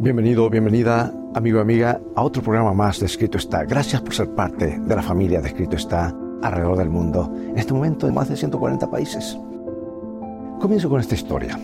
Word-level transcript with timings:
Bienvenido, 0.00 0.48
bienvenida, 0.48 1.12
amigo 1.34 1.58
amiga, 1.58 2.00
a 2.14 2.22
otro 2.22 2.40
programa 2.40 2.72
más 2.72 3.00
de 3.00 3.06
Escrito 3.06 3.36
está. 3.36 3.64
Gracias 3.64 4.00
por 4.00 4.14
ser 4.14 4.32
parte 4.32 4.78
de 4.78 4.94
la 4.94 5.02
familia 5.02 5.40
de 5.40 5.48
Escrito 5.48 5.74
está 5.74 6.14
alrededor 6.40 6.78
del 6.78 6.88
mundo, 6.88 7.28
en 7.34 7.58
este 7.58 7.74
momento 7.74 8.06
en 8.06 8.14
más 8.14 8.28
de 8.28 8.36
140 8.36 8.88
países. 8.88 9.36
Comienzo 10.60 10.88
con 10.88 11.00
esta 11.00 11.16
historia. 11.16 11.58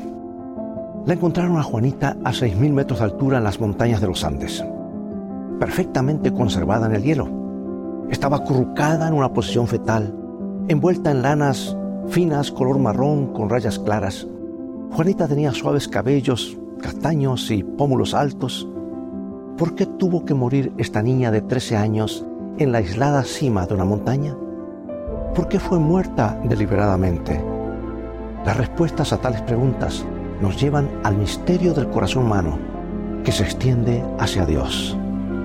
La 1.06 1.14
encontraron 1.14 1.58
a 1.58 1.62
Juanita 1.62 2.16
a 2.24 2.32
6.000 2.32 2.72
metros 2.72 2.98
de 2.98 3.04
altura 3.04 3.38
en 3.38 3.44
las 3.44 3.60
montañas 3.60 4.00
de 4.00 4.08
los 4.08 4.24
Andes, 4.24 4.64
perfectamente 5.60 6.32
conservada 6.32 6.88
en 6.88 6.96
el 6.96 7.04
hielo. 7.04 7.28
Estaba 8.10 8.38
acurrucada 8.38 9.06
en 9.06 9.14
una 9.14 9.32
posición 9.32 9.68
fetal, 9.68 10.12
envuelta 10.66 11.12
en 11.12 11.22
lanas 11.22 11.76
finas 12.08 12.50
color 12.50 12.80
marrón 12.80 13.32
con 13.32 13.48
rayas 13.48 13.78
claras. 13.78 14.26
Juanita 14.90 15.28
tenía 15.28 15.52
suaves 15.52 15.86
cabellos 15.86 16.58
castaños 16.84 17.50
y 17.50 17.62
pómulos 17.62 18.12
altos. 18.12 18.68
¿Por 19.56 19.74
qué 19.74 19.86
tuvo 19.86 20.26
que 20.26 20.34
morir 20.34 20.70
esta 20.76 21.00
niña 21.00 21.30
de 21.30 21.40
13 21.40 21.78
años 21.78 22.26
en 22.58 22.72
la 22.72 22.78
aislada 22.78 23.24
cima 23.24 23.64
de 23.66 23.72
una 23.72 23.86
montaña? 23.86 24.36
¿Por 25.34 25.48
qué 25.48 25.58
fue 25.58 25.78
muerta 25.78 26.38
deliberadamente? 26.44 27.42
Las 28.44 28.58
respuestas 28.58 29.14
a 29.14 29.16
tales 29.16 29.40
preguntas 29.40 30.04
nos 30.42 30.60
llevan 30.60 30.90
al 31.04 31.16
misterio 31.16 31.72
del 31.72 31.88
corazón 31.88 32.26
humano 32.26 32.58
que 33.24 33.32
se 33.32 33.44
extiende 33.44 34.04
hacia 34.18 34.44
Dios. 34.44 34.94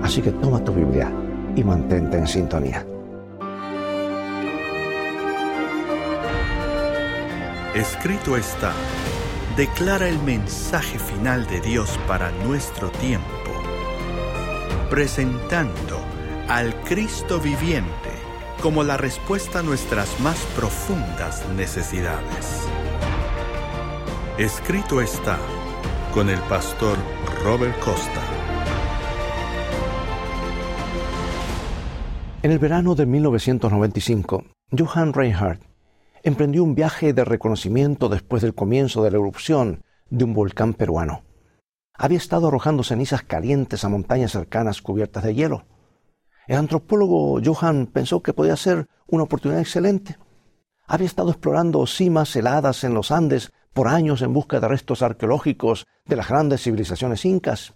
Así 0.02 0.20
que 0.20 0.32
toma 0.32 0.62
tu 0.62 0.74
Biblia 0.74 1.10
y 1.56 1.64
mantente 1.64 2.18
en 2.18 2.26
sintonía. 2.26 2.84
Escrito 7.74 8.36
está 8.36 8.72
declara 9.56 10.08
el 10.08 10.18
mensaje 10.22 10.98
final 10.98 11.46
de 11.46 11.60
Dios 11.60 11.98
para 12.06 12.30
nuestro 12.44 12.90
tiempo, 12.90 13.26
presentando 14.88 16.00
al 16.48 16.74
Cristo 16.82 17.40
viviente 17.40 18.10
como 18.62 18.84
la 18.84 18.96
respuesta 18.96 19.60
a 19.60 19.62
nuestras 19.62 20.20
más 20.20 20.38
profundas 20.56 21.46
necesidades. 21.56 22.66
Escrito 24.38 25.00
está 25.00 25.38
con 26.12 26.28
el 26.28 26.40
pastor 26.40 26.96
Robert 27.44 27.78
Costa. 27.80 28.22
En 32.42 32.52
el 32.52 32.58
verano 32.58 32.94
de 32.94 33.06
1995, 33.06 34.44
Johann 34.76 35.12
Reinhardt 35.12 35.69
emprendió 36.22 36.62
un 36.62 36.74
viaje 36.74 37.12
de 37.12 37.24
reconocimiento 37.24 38.08
después 38.08 38.42
del 38.42 38.54
comienzo 38.54 39.02
de 39.02 39.10
la 39.10 39.18
erupción 39.18 39.82
de 40.10 40.24
un 40.24 40.34
volcán 40.34 40.74
peruano. 40.74 41.22
Había 41.94 42.18
estado 42.18 42.48
arrojando 42.48 42.82
cenizas 42.82 43.22
calientes 43.22 43.84
a 43.84 43.88
montañas 43.88 44.32
cercanas 44.32 44.82
cubiertas 44.82 45.24
de 45.24 45.34
hielo. 45.34 45.64
El 46.46 46.56
antropólogo 46.56 47.40
Johann 47.42 47.86
pensó 47.86 48.22
que 48.22 48.32
podía 48.32 48.56
ser 48.56 48.86
una 49.06 49.24
oportunidad 49.24 49.60
excelente. 49.60 50.18
Había 50.86 51.06
estado 51.06 51.30
explorando 51.30 51.86
cimas 51.86 52.34
heladas 52.34 52.84
en 52.84 52.94
los 52.94 53.10
Andes 53.10 53.52
por 53.72 53.88
años 53.88 54.22
en 54.22 54.32
busca 54.32 54.60
de 54.60 54.68
restos 54.68 55.02
arqueológicos 55.02 55.86
de 56.04 56.16
las 56.16 56.28
grandes 56.28 56.62
civilizaciones 56.62 57.24
incas. 57.24 57.74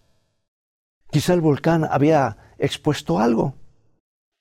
Quizá 1.11 1.34
el 1.34 1.41
volcán 1.41 1.87
había 1.89 2.55
expuesto 2.59 3.20
algo. 3.20 3.55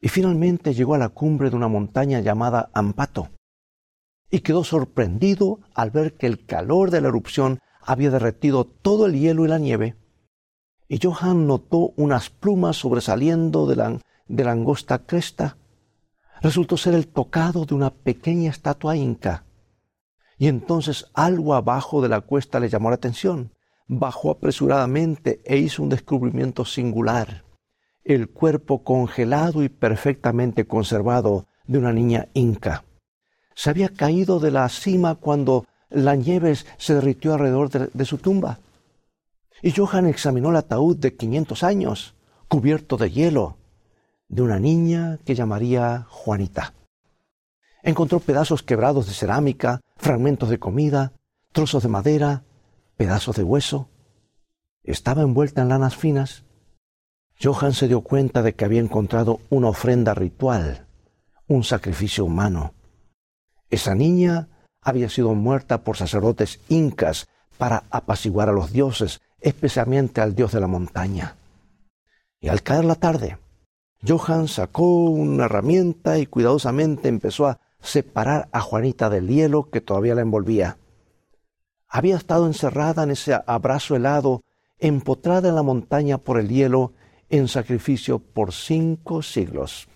Y 0.02 0.10
finalmente 0.10 0.74
llegó 0.74 0.96
a 0.96 0.98
la 0.98 1.10
cumbre 1.10 1.50
de 1.50 1.56
una 1.56 1.68
montaña 1.68 2.20
llamada 2.20 2.70
Ampato 2.74 3.30
y 4.34 4.40
quedó 4.40 4.64
sorprendido 4.64 5.60
al 5.76 5.92
ver 5.92 6.16
que 6.16 6.26
el 6.26 6.44
calor 6.48 6.90
de 6.90 7.02
la 7.02 7.10
erupción 7.10 7.60
había 7.84 8.10
derretido 8.10 8.66
todo 8.66 9.06
el 9.06 9.14
hielo 9.14 9.46
y 9.46 9.48
la 9.48 9.60
nieve. 9.60 9.96
Y 10.88 10.98
Johann 11.00 11.46
notó 11.46 11.94
unas 11.98 12.32
plumas 12.32 12.78
sobresaliendo 12.78 13.68
de 13.68 13.76
la, 13.76 14.00
de 14.28 14.44
la 14.44 14.54
angosta 14.54 15.06
cresta. 15.06 15.58
Resultó 16.42 16.78
ser 16.78 16.96
el 16.96 17.10
tocado 17.10 17.66
de 17.66 17.76
una 17.76 17.92
pequeña 17.92 18.50
estatua 18.50 18.96
inca. 18.96 19.46
Y 20.40 20.48
entonces 20.48 21.12
algo 21.14 21.54
abajo 21.54 22.02
de 22.02 22.10
la 22.10 22.22
cuesta 22.22 22.60
le 22.60 22.70
llamó 22.70 22.90
la 22.90 22.96
atención. 22.96 23.54
Bajó 23.86 24.32
apresuradamente 24.32 25.44
e 25.46 25.58
hizo 25.58 25.84
un 25.84 25.90
descubrimiento 25.90 26.66
singular. 26.66 27.46
El 28.04 28.32
cuerpo 28.32 28.84
congelado 28.84 29.62
y 29.62 29.70
perfectamente 29.70 30.66
conservado 30.66 31.46
de 31.68 31.78
una 31.78 31.94
niña 31.94 32.30
inca 32.34 32.84
se 33.56 33.70
había 33.70 33.90
caído 33.90 34.40
de 34.40 34.52
la 34.52 34.68
cima 34.70 35.16
cuando 35.16 35.66
la 35.90 36.16
nieve 36.16 36.56
se 36.78 36.96
derritió 36.96 37.34
alrededor 37.34 37.70
de, 37.70 38.06
su 38.06 38.18
tumba. 38.18 38.60
Y 39.62 39.72
Johann 39.72 40.08
examinó 40.08 40.50
el 40.50 40.58
ataúd 40.58 40.98
de 40.98 41.16
500 41.16 41.64
años, 41.64 42.16
cubierto 42.48 42.98
de 42.98 43.12
hielo, 43.12 43.58
de 44.28 44.42
una 44.42 44.60
niña 44.60 45.20
que 45.26 45.36
llamaría 45.36 46.06
Juanita. 46.10 46.74
Encontró 47.84 48.20
pedazos 48.20 48.64
quebrados 48.64 49.08
de 49.08 49.14
cerámica, 49.14 49.82
fragmentos 49.98 50.50
de 50.50 50.60
comida, 50.60 51.14
trozos 51.52 51.84
de 51.84 51.90
madera, 51.90 52.44
pedazos 52.98 53.36
de 53.36 53.44
hueso. 53.44 53.90
Estaba 54.84 55.22
envuelta 55.22 55.62
en 55.62 55.70
lanas 55.70 55.96
finas. 55.96 56.44
Johann 57.42 57.74
se 57.74 57.88
dio 57.88 58.02
cuenta 58.02 58.42
de 58.42 58.56
que 58.56 58.66
había 58.66 58.80
encontrado 58.80 59.42
una 59.50 59.68
ofrenda 59.68 60.14
ritual, 60.14 60.88
un 61.48 61.64
sacrificio 61.64 62.26
humano. 62.26 62.74
Esa 63.74 63.96
niña 63.96 64.50
había 64.84 65.10
sido 65.10 65.34
muerta 65.34 65.84
por 65.84 65.98
sacerdotes 65.98 66.60
incas 66.70 67.28
para 67.58 67.86
apaciguar 67.90 68.48
a 68.48 68.52
los 68.52 68.72
dioses, 68.72 69.20
especialmente 69.42 70.22
al 70.22 70.36
dios 70.36 70.52
de 70.52 70.60
la 70.60 70.68
montaña. 70.68 71.38
Y 72.40 72.50
al 72.50 72.62
caer 72.62 72.86
la 72.86 72.94
tarde, 72.94 73.40
Johann 74.08 74.48
sacó 74.48 75.06
una 75.10 75.46
herramienta 75.46 76.20
y 76.20 76.28
cuidadosamente 76.28 77.10
empezó 77.10 77.48
a 77.48 77.62
separar 77.82 78.48
a 78.52 78.62
Juanita 78.62 79.10
del 79.10 79.28
hielo 79.28 79.72
que 79.72 79.82
todavía 79.82 80.14
la 80.14 80.22
envolvía. 80.22 80.78
Había 81.88 82.18
estado 82.18 82.46
encerrada 82.46 83.02
en 83.02 83.10
ese 83.10 83.42
abrazo 83.48 83.96
helado, 83.96 84.44
empotrada 84.78 85.50
en 85.50 85.56
la 85.56 85.64
montaña 85.64 86.20
por 86.20 86.40
el 86.40 86.50
hielo, 86.50 86.94
en 87.28 87.48
sacrificio 87.48 88.20
por 88.20 88.54
cinco 88.54 89.24
siglos. 89.24 89.88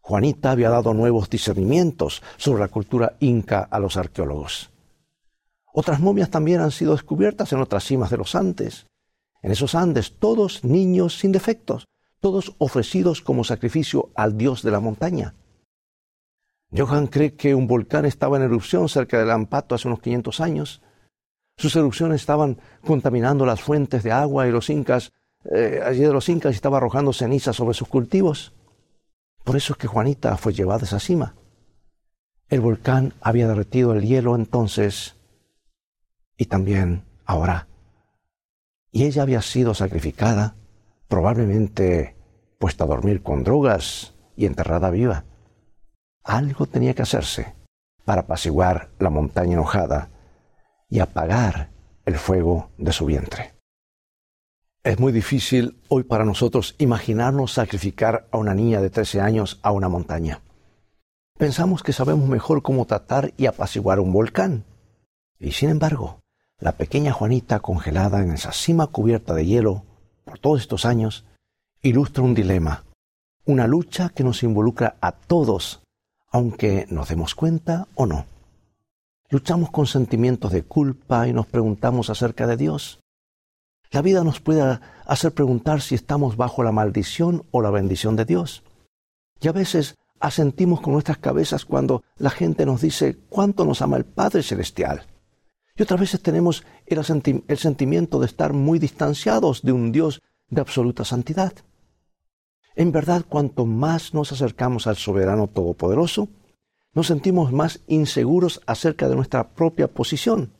Juanita 0.00 0.50
había 0.50 0.70
dado 0.70 0.94
nuevos 0.94 1.30
discernimientos 1.30 2.22
sobre 2.36 2.60
la 2.60 2.68
cultura 2.68 3.16
inca 3.20 3.60
a 3.60 3.78
los 3.78 3.96
arqueólogos. 3.96 4.70
Otras 5.72 6.00
momias 6.00 6.30
también 6.30 6.60
han 6.60 6.72
sido 6.72 6.92
descubiertas 6.92 7.52
en 7.52 7.60
otras 7.60 7.84
cimas 7.84 8.10
de 8.10 8.16
los 8.16 8.34
Andes. 8.34 8.86
En 9.42 9.52
esos 9.52 9.74
Andes, 9.74 10.16
todos 10.18 10.64
niños 10.64 11.18
sin 11.18 11.32
defectos, 11.32 11.86
todos 12.18 12.54
ofrecidos 12.58 13.22
como 13.22 13.44
sacrificio 13.44 14.10
al 14.14 14.36
dios 14.36 14.62
de 14.62 14.70
la 14.70 14.80
montaña. 14.80 15.34
Johann 16.76 17.08
cree 17.08 17.34
que 17.34 17.54
un 17.54 17.66
volcán 17.66 18.04
estaba 18.04 18.36
en 18.36 18.44
erupción 18.44 18.88
cerca 18.88 19.18
del 19.18 19.30
Ampato 19.30 19.74
hace 19.74 19.88
unos 19.88 20.00
500 20.00 20.40
años. 20.40 20.82
Sus 21.56 21.74
erupciones 21.76 22.20
estaban 22.20 22.58
contaminando 22.84 23.44
las 23.44 23.60
fuentes 23.60 24.02
de 24.02 24.12
agua 24.12 24.46
y 24.46 24.52
los 24.52 24.70
incas, 24.70 25.12
eh, 25.52 25.80
allí 25.84 26.00
de 26.00 26.12
los 26.12 26.28
incas 26.28 26.54
estaba 26.54 26.76
arrojando 26.76 27.12
ceniza 27.12 27.52
sobre 27.52 27.74
sus 27.74 27.88
cultivos. 27.88 28.52
Por 29.50 29.56
eso 29.56 29.72
es 29.72 29.80
que 29.80 29.88
Juanita 29.88 30.36
fue 30.36 30.52
llevada 30.52 30.82
a 30.82 30.84
esa 30.84 31.00
cima. 31.00 31.34
El 32.48 32.60
volcán 32.60 33.14
había 33.20 33.48
derretido 33.48 33.92
el 33.92 34.06
hielo 34.06 34.36
entonces 34.36 35.16
y 36.36 36.44
también 36.44 37.02
ahora. 37.24 37.66
Y 38.92 39.06
ella 39.06 39.22
había 39.22 39.42
sido 39.42 39.74
sacrificada, 39.74 40.54
probablemente 41.08 42.16
puesta 42.60 42.84
a 42.84 42.86
dormir 42.86 43.24
con 43.24 43.42
drogas 43.42 44.14
y 44.36 44.46
enterrada 44.46 44.88
viva. 44.90 45.24
Algo 46.22 46.66
tenía 46.66 46.94
que 46.94 47.02
hacerse 47.02 47.56
para 48.04 48.20
apaciguar 48.20 48.92
la 49.00 49.10
montaña 49.10 49.54
enojada 49.54 50.10
y 50.88 51.00
apagar 51.00 51.72
el 52.06 52.14
fuego 52.18 52.70
de 52.78 52.92
su 52.92 53.04
vientre. 53.04 53.59
Es 54.82 54.98
muy 54.98 55.12
difícil 55.12 55.76
hoy 55.88 56.04
para 56.04 56.24
nosotros 56.24 56.74
imaginarnos 56.78 57.52
sacrificar 57.52 58.26
a 58.30 58.38
una 58.38 58.54
niña 58.54 58.80
de 58.80 58.88
13 58.88 59.20
años 59.20 59.60
a 59.60 59.72
una 59.72 59.90
montaña. 59.90 60.40
Pensamos 61.36 61.82
que 61.82 61.92
sabemos 61.92 62.26
mejor 62.26 62.62
cómo 62.62 62.86
tratar 62.86 63.34
y 63.36 63.44
apaciguar 63.44 64.00
un 64.00 64.10
volcán. 64.10 64.64
Y 65.38 65.52
sin 65.52 65.68
embargo, 65.68 66.20
la 66.58 66.72
pequeña 66.72 67.12
Juanita 67.12 67.60
congelada 67.60 68.22
en 68.22 68.32
esa 68.32 68.52
cima 68.52 68.86
cubierta 68.86 69.34
de 69.34 69.44
hielo 69.44 69.84
por 70.24 70.38
todos 70.38 70.62
estos 70.62 70.86
años 70.86 71.26
ilustra 71.82 72.24
un 72.24 72.34
dilema, 72.34 72.84
una 73.44 73.66
lucha 73.66 74.08
que 74.08 74.24
nos 74.24 74.42
involucra 74.42 74.96
a 75.02 75.12
todos, 75.12 75.82
aunque 76.30 76.86
nos 76.88 77.10
demos 77.10 77.34
cuenta 77.34 77.86
o 77.96 78.06
no. 78.06 78.24
Luchamos 79.28 79.70
con 79.70 79.86
sentimientos 79.86 80.52
de 80.52 80.62
culpa 80.62 81.28
y 81.28 81.34
nos 81.34 81.46
preguntamos 81.46 82.08
acerca 82.08 82.46
de 82.46 82.56
Dios. 82.56 83.00
La 83.92 84.02
vida 84.02 84.22
nos 84.22 84.40
puede 84.40 84.78
hacer 85.04 85.32
preguntar 85.32 85.80
si 85.80 85.96
estamos 85.96 86.36
bajo 86.36 86.62
la 86.62 86.70
maldición 86.70 87.44
o 87.50 87.60
la 87.60 87.70
bendición 87.70 88.14
de 88.14 88.24
Dios. 88.24 88.62
Y 89.40 89.48
a 89.48 89.52
veces 89.52 89.96
asentimos 90.20 90.80
con 90.80 90.92
nuestras 90.92 91.18
cabezas 91.18 91.64
cuando 91.64 92.04
la 92.16 92.30
gente 92.30 92.66
nos 92.66 92.82
dice 92.82 93.18
cuánto 93.28 93.64
nos 93.64 93.82
ama 93.82 93.96
el 93.96 94.04
Padre 94.04 94.44
Celestial. 94.44 95.06
Y 95.74 95.82
otras 95.82 95.98
veces 95.98 96.22
tenemos 96.22 96.64
el, 96.86 97.00
el 97.48 97.58
sentimiento 97.58 98.20
de 98.20 98.26
estar 98.26 98.52
muy 98.52 98.78
distanciados 98.78 99.62
de 99.62 99.72
un 99.72 99.90
Dios 99.90 100.22
de 100.50 100.60
absoluta 100.60 101.04
santidad. 101.04 101.52
En 102.76 102.92
verdad, 102.92 103.24
cuanto 103.28 103.66
más 103.66 104.14
nos 104.14 104.30
acercamos 104.30 104.86
al 104.86 104.96
soberano 104.96 105.48
todopoderoso, 105.48 106.28
nos 106.92 107.08
sentimos 107.08 107.52
más 107.52 107.80
inseguros 107.88 108.60
acerca 108.66 109.08
de 109.08 109.16
nuestra 109.16 109.48
propia 109.48 109.88
posición. 109.88 110.52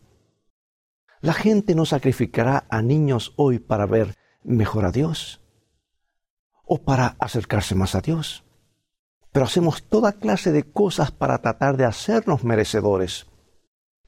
La 1.22 1.34
gente 1.34 1.74
no 1.74 1.84
sacrificará 1.84 2.64
a 2.70 2.80
niños 2.80 3.34
hoy 3.36 3.58
para 3.58 3.84
ver 3.84 4.16
mejor 4.42 4.86
a 4.86 4.90
Dios 4.90 5.42
o 6.64 6.78
para 6.78 7.16
acercarse 7.18 7.74
más 7.74 7.94
a 7.94 8.00
Dios. 8.00 8.42
Pero 9.30 9.44
hacemos 9.44 9.82
toda 9.82 10.14
clase 10.14 10.50
de 10.50 10.72
cosas 10.72 11.10
para 11.10 11.38
tratar 11.42 11.76
de 11.76 11.84
hacernos 11.84 12.42
merecedores. 12.42 13.26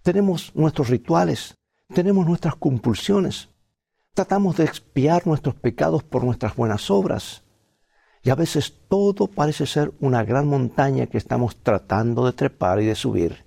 Tenemos 0.03 0.57
nuestros 0.57 0.89
rituales, 0.89 1.59
tenemos 1.93 2.27
nuestras 2.27 2.57
compulsiones, 2.57 3.51
tratamos 4.15 4.57
de 4.57 4.65
expiar 4.65 5.27
nuestros 5.27 5.55
pecados 5.55 6.03
por 6.03 6.25
nuestras 6.25 6.57
buenas 6.57 6.91
obras. 6.91 7.45
Y 8.23 8.31
a 8.31 8.37
veces 8.37 8.73
todo 8.89 9.27
parece 9.27 9.67
ser 9.67 9.93
una 10.01 10.25
gran 10.25 10.49
montaña 10.49 11.09
que 11.09 11.19
estamos 11.19 11.57
tratando 11.57 12.25
de 12.25 12.33
trepar 12.33 12.81
y 12.81 12.87
de 12.87 12.95
subir. 12.95 13.45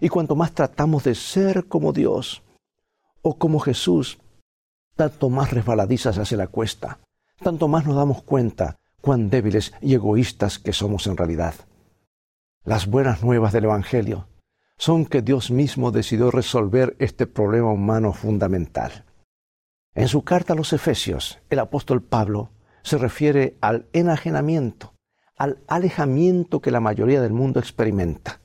Y 0.00 0.08
cuanto 0.08 0.36
más 0.36 0.52
tratamos 0.52 1.02
de 1.04 1.16
ser 1.16 1.66
como 1.66 1.92
Dios 1.92 2.42
o 3.22 3.38
como 3.38 3.60
Jesús, 3.60 4.18
tanto 4.96 5.30
más 5.30 5.50
resbaladizas 5.50 6.18
hace 6.18 6.36
la 6.36 6.46
cuesta, 6.46 7.00
tanto 7.42 7.68
más 7.68 7.86
nos 7.86 7.96
damos 7.96 8.22
cuenta 8.22 8.78
cuán 9.00 9.30
débiles 9.30 9.72
y 9.80 9.94
egoístas 9.94 10.58
que 10.58 10.72
somos 10.72 11.06
en 11.06 11.16
realidad. 11.16 11.54
Las 12.64 12.86
buenas 12.86 13.22
nuevas 13.22 13.52
del 13.52 13.64
Evangelio 13.64 14.28
son 14.76 15.06
que 15.06 15.22
Dios 15.22 15.50
mismo 15.50 15.90
decidió 15.90 16.30
resolver 16.30 16.96
este 16.98 17.26
problema 17.26 17.70
humano 17.70 18.12
fundamental. 18.12 19.04
En 19.94 20.08
su 20.08 20.22
carta 20.22 20.52
a 20.52 20.56
los 20.56 20.72
Efesios, 20.72 21.38
el 21.50 21.58
apóstol 21.58 22.02
Pablo 22.02 22.50
se 22.82 22.96
refiere 22.96 23.56
al 23.60 23.86
enajenamiento, 23.92 24.94
al 25.36 25.58
alejamiento 25.68 26.60
que 26.60 26.70
la 26.70 26.80
mayoría 26.80 27.20
del 27.20 27.32
mundo 27.32 27.60
experimenta. 27.60 28.40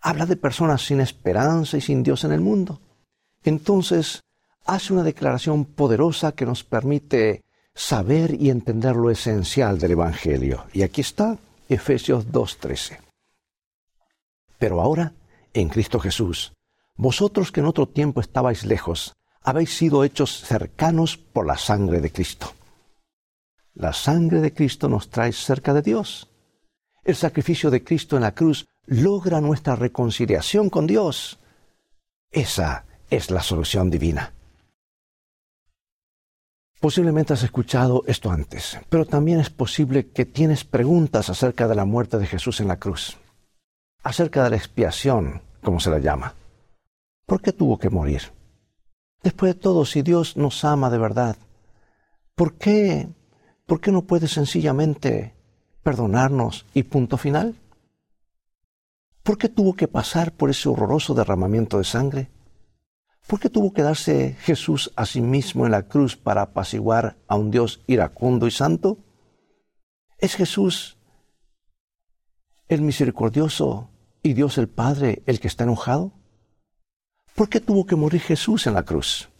Habla 0.00 0.26
de 0.26 0.36
personas 0.36 0.82
sin 0.82 1.00
esperanza 1.00 1.76
y 1.76 1.80
sin 1.80 2.02
Dios 2.02 2.24
en 2.24 2.32
el 2.32 2.40
mundo. 2.40 2.80
Entonces, 3.44 4.22
hace 4.66 4.92
una 4.92 5.02
declaración 5.02 5.64
poderosa 5.64 6.32
que 6.32 6.46
nos 6.46 6.64
permite 6.64 7.42
saber 7.74 8.34
y 8.40 8.50
entender 8.50 8.96
lo 8.96 9.10
esencial 9.10 9.78
del 9.78 9.92
Evangelio. 9.92 10.66
Y 10.72 10.82
aquí 10.82 11.00
está 11.00 11.38
Efesios 11.68 12.26
2.13. 12.28 12.98
Pero 14.58 14.80
ahora, 14.80 15.14
en 15.54 15.68
Cristo 15.68 15.98
Jesús, 15.98 16.52
vosotros 16.96 17.50
que 17.50 17.60
en 17.60 17.66
otro 17.66 17.88
tiempo 17.88 18.20
estabais 18.20 18.64
lejos, 18.64 19.14
habéis 19.42 19.74
sido 19.74 20.04
hechos 20.04 20.42
cercanos 20.42 21.16
por 21.16 21.46
la 21.46 21.56
sangre 21.56 22.00
de 22.00 22.12
Cristo. 22.12 22.52
La 23.74 23.92
sangre 23.92 24.40
de 24.40 24.52
Cristo 24.52 24.88
nos 24.88 25.08
trae 25.08 25.32
cerca 25.32 25.72
de 25.72 25.80
Dios. 25.80 26.28
El 27.02 27.16
sacrificio 27.16 27.70
de 27.70 27.82
Cristo 27.82 28.16
en 28.16 28.22
la 28.22 28.34
cruz 28.34 28.66
logra 28.84 29.40
nuestra 29.40 29.76
reconciliación 29.76 30.68
con 30.68 30.86
Dios. 30.86 31.38
Esa 32.30 32.84
es 33.10 33.30
la 33.30 33.42
solución 33.42 33.90
divina. 33.90 34.32
Posiblemente 36.80 37.34
has 37.34 37.42
escuchado 37.42 38.04
esto 38.06 38.30
antes, 38.30 38.78
pero 38.88 39.04
también 39.04 39.38
es 39.38 39.50
posible 39.50 40.08
que 40.08 40.24
tienes 40.24 40.64
preguntas 40.64 41.28
acerca 41.28 41.68
de 41.68 41.74
la 41.74 41.84
muerte 41.84 42.16
de 42.18 42.26
Jesús 42.26 42.60
en 42.60 42.68
la 42.68 42.78
cruz, 42.78 43.18
acerca 44.02 44.42
de 44.42 44.50
la 44.50 44.56
expiación, 44.56 45.42
como 45.62 45.78
se 45.78 45.90
la 45.90 45.98
llama. 45.98 46.34
¿Por 47.26 47.42
qué 47.42 47.52
tuvo 47.52 47.78
que 47.78 47.90
morir? 47.90 48.32
Después 49.22 49.54
de 49.54 49.60
todo, 49.60 49.84
si 49.84 50.00
Dios 50.00 50.38
nos 50.38 50.64
ama 50.64 50.88
de 50.88 50.96
verdad, 50.96 51.36
¿por 52.34 52.54
qué, 52.54 53.10
por 53.66 53.82
qué 53.82 53.92
no 53.92 54.02
puede 54.02 54.26
sencillamente 54.26 55.34
perdonarnos 55.82 56.64
y 56.72 56.84
punto 56.84 57.18
final? 57.18 57.56
¿Por 59.22 59.36
qué 59.36 59.50
tuvo 59.50 59.74
que 59.74 59.86
pasar 59.86 60.32
por 60.32 60.48
ese 60.48 60.70
horroroso 60.70 61.12
derramamiento 61.12 61.76
de 61.76 61.84
sangre? 61.84 62.30
¿Por 63.26 63.38
qué 63.38 63.48
tuvo 63.48 63.72
que 63.72 63.82
darse 63.82 64.36
Jesús 64.40 64.92
a 64.96 65.06
sí 65.06 65.20
mismo 65.20 65.64
en 65.64 65.72
la 65.72 65.84
cruz 65.84 66.16
para 66.16 66.42
apaciguar 66.42 67.16
a 67.28 67.36
un 67.36 67.50
Dios 67.50 67.82
iracundo 67.86 68.46
y 68.46 68.50
santo? 68.50 68.98
¿Es 70.18 70.34
Jesús 70.34 70.98
el 72.68 72.82
misericordioso 72.82 73.90
y 74.22 74.34
Dios 74.34 74.58
el 74.58 74.68
Padre 74.68 75.22
el 75.26 75.40
que 75.40 75.48
está 75.48 75.64
enojado? 75.64 76.12
¿Por 77.34 77.48
qué 77.48 77.60
tuvo 77.60 77.86
que 77.86 77.96
morir 77.96 78.20
Jesús 78.20 78.66
en 78.66 78.74
la 78.74 78.84
cruz? 78.84 79.30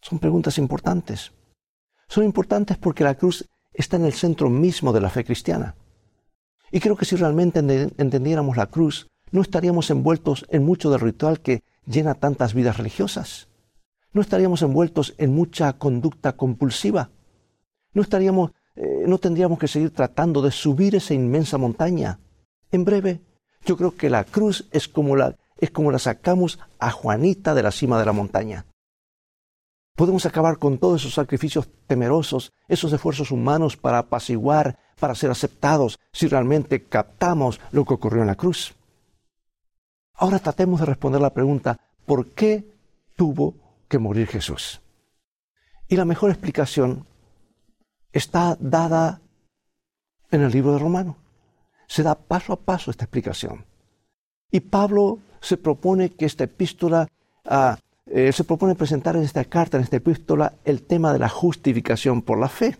Son 0.00 0.18
preguntas 0.18 0.58
importantes. 0.58 1.32
Son 2.08 2.24
importantes 2.24 2.76
porque 2.78 3.04
la 3.04 3.14
cruz 3.14 3.48
está 3.72 3.96
en 3.96 4.04
el 4.04 4.12
centro 4.12 4.50
mismo 4.50 4.92
de 4.92 5.00
la 5.00 5.10
fe 5.10 5.24
cristiana. 5.24 5.76
Y 6.70 6.80
creo 6.80 6.96
que 6.96 7.04
si 7.04 7.16
realmente 7.16 7.60
entendiéramos 7.60 8.56
la 8.56 8.66
cruz, 8.66 9.06
no 9.30 9.42
estaríamos 9.42 9.90
envueltos 9.90 10.46
en 10.48 10.64
mucho 10.64 10.90
del 10.90 11.00
ritual 11.00 11.40
que 11.40 11.62
llena 11.86 12.14
tantas 12.14 12.54
vidas 12.54 12.76
religiosas. 12.76 13.48
No 14.12 14.20
estaríamos 14.20 14.62
envueltos 14.62 15.14
en 15.18 15.34
mucha 15.34 15.72
conducta 15.74 16.36
compulsiva. 16.36 17.10
No 17.92 18.02
estaríamos, 18.02 18.52
eh, 18.76 19.04
no 19.06 19.18
tendríamos 19.18 19.58
que 19.58 19.68
seguir 19.68 19.90
tratando 19.90 20.40
de 20.42 20.50
subir 20.50 20.94
esa 20.94 21.14
inmensa 21.14 21.58
montaña. 21.58 22.20
En 22.70 22.84
breve, 22.84 23.20
yo 23.64 23.76
creo 23.76 23.96
que 23.96 24.10
la 24.10 24.24
cruz 24.24 24.68
es 24.70 24.88
como 24.88 25.16
la, 25.16 25.36
es 25.58 25.70
como 25.70 25.90
la 25.90 25.98
sacamos 25.98 26.58
a 26.78 26.90
Juanita 26.90 27.54
de 27.54 27.62
la 27.62 27.70
cima 27.70 27.98
de 27.98 28.06
la 28.06 28.12
montaña. 28.12 28.66
Podemos 29.96 30.26
acabar 30.26 30.58
con 30.58 30.78
todos 30.78 31.02
esos 31.02 31.14
sacrificios 31.14 31.68
temerosos, 31.86 32.52
esos 32.66 32.92
esfuerzos 32.92 33.30
humanos 33.30 33.76
para 33.76 33.98
apaciguar, 33.98 34.76
para 34.98 35.14
ser 35.14 35.30
aceptados, 35.30 36.00
si 36.12 36.26
realmente 36.26 36.84
captamos 36.84 37.60
lo 37.70 37.84
que 37.84 37.94
ocurrió 37.94 38.22
en 38.22 38.26
la 38.28 38.34
cruz. 38.34 38.74
Ahora 40.14 40.38
tratemos 40.38 40.80
de 40.80 40.86
responder 40.86 41.20
la 41.20 41.34
pregunta, 41.34 41.78
¿por 42.06 42.30
qué 42.32 42.72
tuvo 43.16 43.54
que 43.88 43.98
morir 43.98 44.28
Jesús? 44.28 44.80
Y 45.88 45.96
la 45.96 46.04
mejor 46.04 46.30
explicación 46.30 47.06
está 48.12 48.56
dada 48.60 49.20
en 50.30 50.42
el 50.42 50.52
libro 50.52 50.72
de 50.72 50.78
Romano. 50.78 51.16
Se 51.86 52.02
da 52.02 52.14
paso 52.14 52.52
a 52.52 52.60
paso 52.60 52.90
esta 52.90 53.04
explicación. 53.04 53.66
Y 54.50 54.60
Pablo 54.60 55.18
se 55.40 55.56
propone 55.56 56.10
que 56.10 56.26
esta 56.26 56.44
epístola, 56.44 57.08
ah, 57.44 57.76
eh, 58.06 58.32
se 58.32 58.44
propone 58.44 58.74
presentar 58.76 59.16
en 59.16 59.22
esta 59.22 59.44
carta, 59.44 59.76
en 59.76 59.82
esta 59.82 59.96
epístola, 59.96 60.54
el 60.64 60.82
tema 60.82 61.12
de 61.12 61.18
la 61.18 61.28
justificación 61.28 62.22
por 62.22 62.38
la 62.38 62.48
fe. 62.48 62.78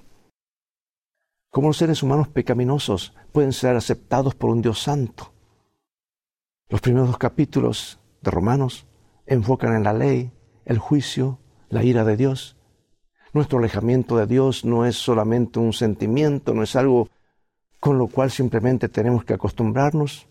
Cómo 1.51 1.69
los 1.69 1.77
seres 1.77 2.03
humanos 2.03 2.29
pecaminosos 2.29 3.13
pueden 3.33 3.53
ser 3.53 3.77
aceptados 3.77 4.35
por 4.35 4.51
un 4.51 4.63
Dios 4.63 4.81
santo. 4.81 5.34
Los 6.75 6.81
primeros 6.81 7.07
dos 7.07 7.19
capítulos 7.19 8.01
de 8.21 8.33
Romanos 8.33 8.85
enfocan 9.27 9.77
en 9.77 9.85
la 9.85 9.93
ley, 9.93 10.33
el 10.65 10.79
juicio, 10.79 11.39
la 11.69 11.85
ira 11.85 12.03
de 12.03 12.17
Dios. 12.17 12.57
Nuestro 13.33 13.61
alejamiento 13.61 14.17
de 14.17 14.27
Dios 14.27 14.65
no 14.65 14.85
es 14.85 14.97
solamente 14.97 15.61
un 15.61 15.73
sentimiento, 15.73 16.53
no 16.53 16.65
es 16.65 16.75
algo 16.75 17.11
con 17.79 17.97
lo 17.97 18.09
cual 18.09 18.33
simplemente 18.33 18.89
tenemos 18.89 19.25
que 19.25 19.35
acostumbrarnos. 19.35 20.27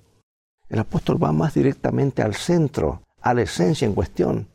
El 0.68 0.80
apóstol 0.80 1.24
va 1.24 1.32
más 1.32 1.54
directamente 1.54 2.22
al 2.22 2.36
centro, 2.36 3.04
a 3.22 3.34
la 3.34 3.44
esencia 3.44 3.86
en 3.86 3.94
cuestión. 3.94 4.50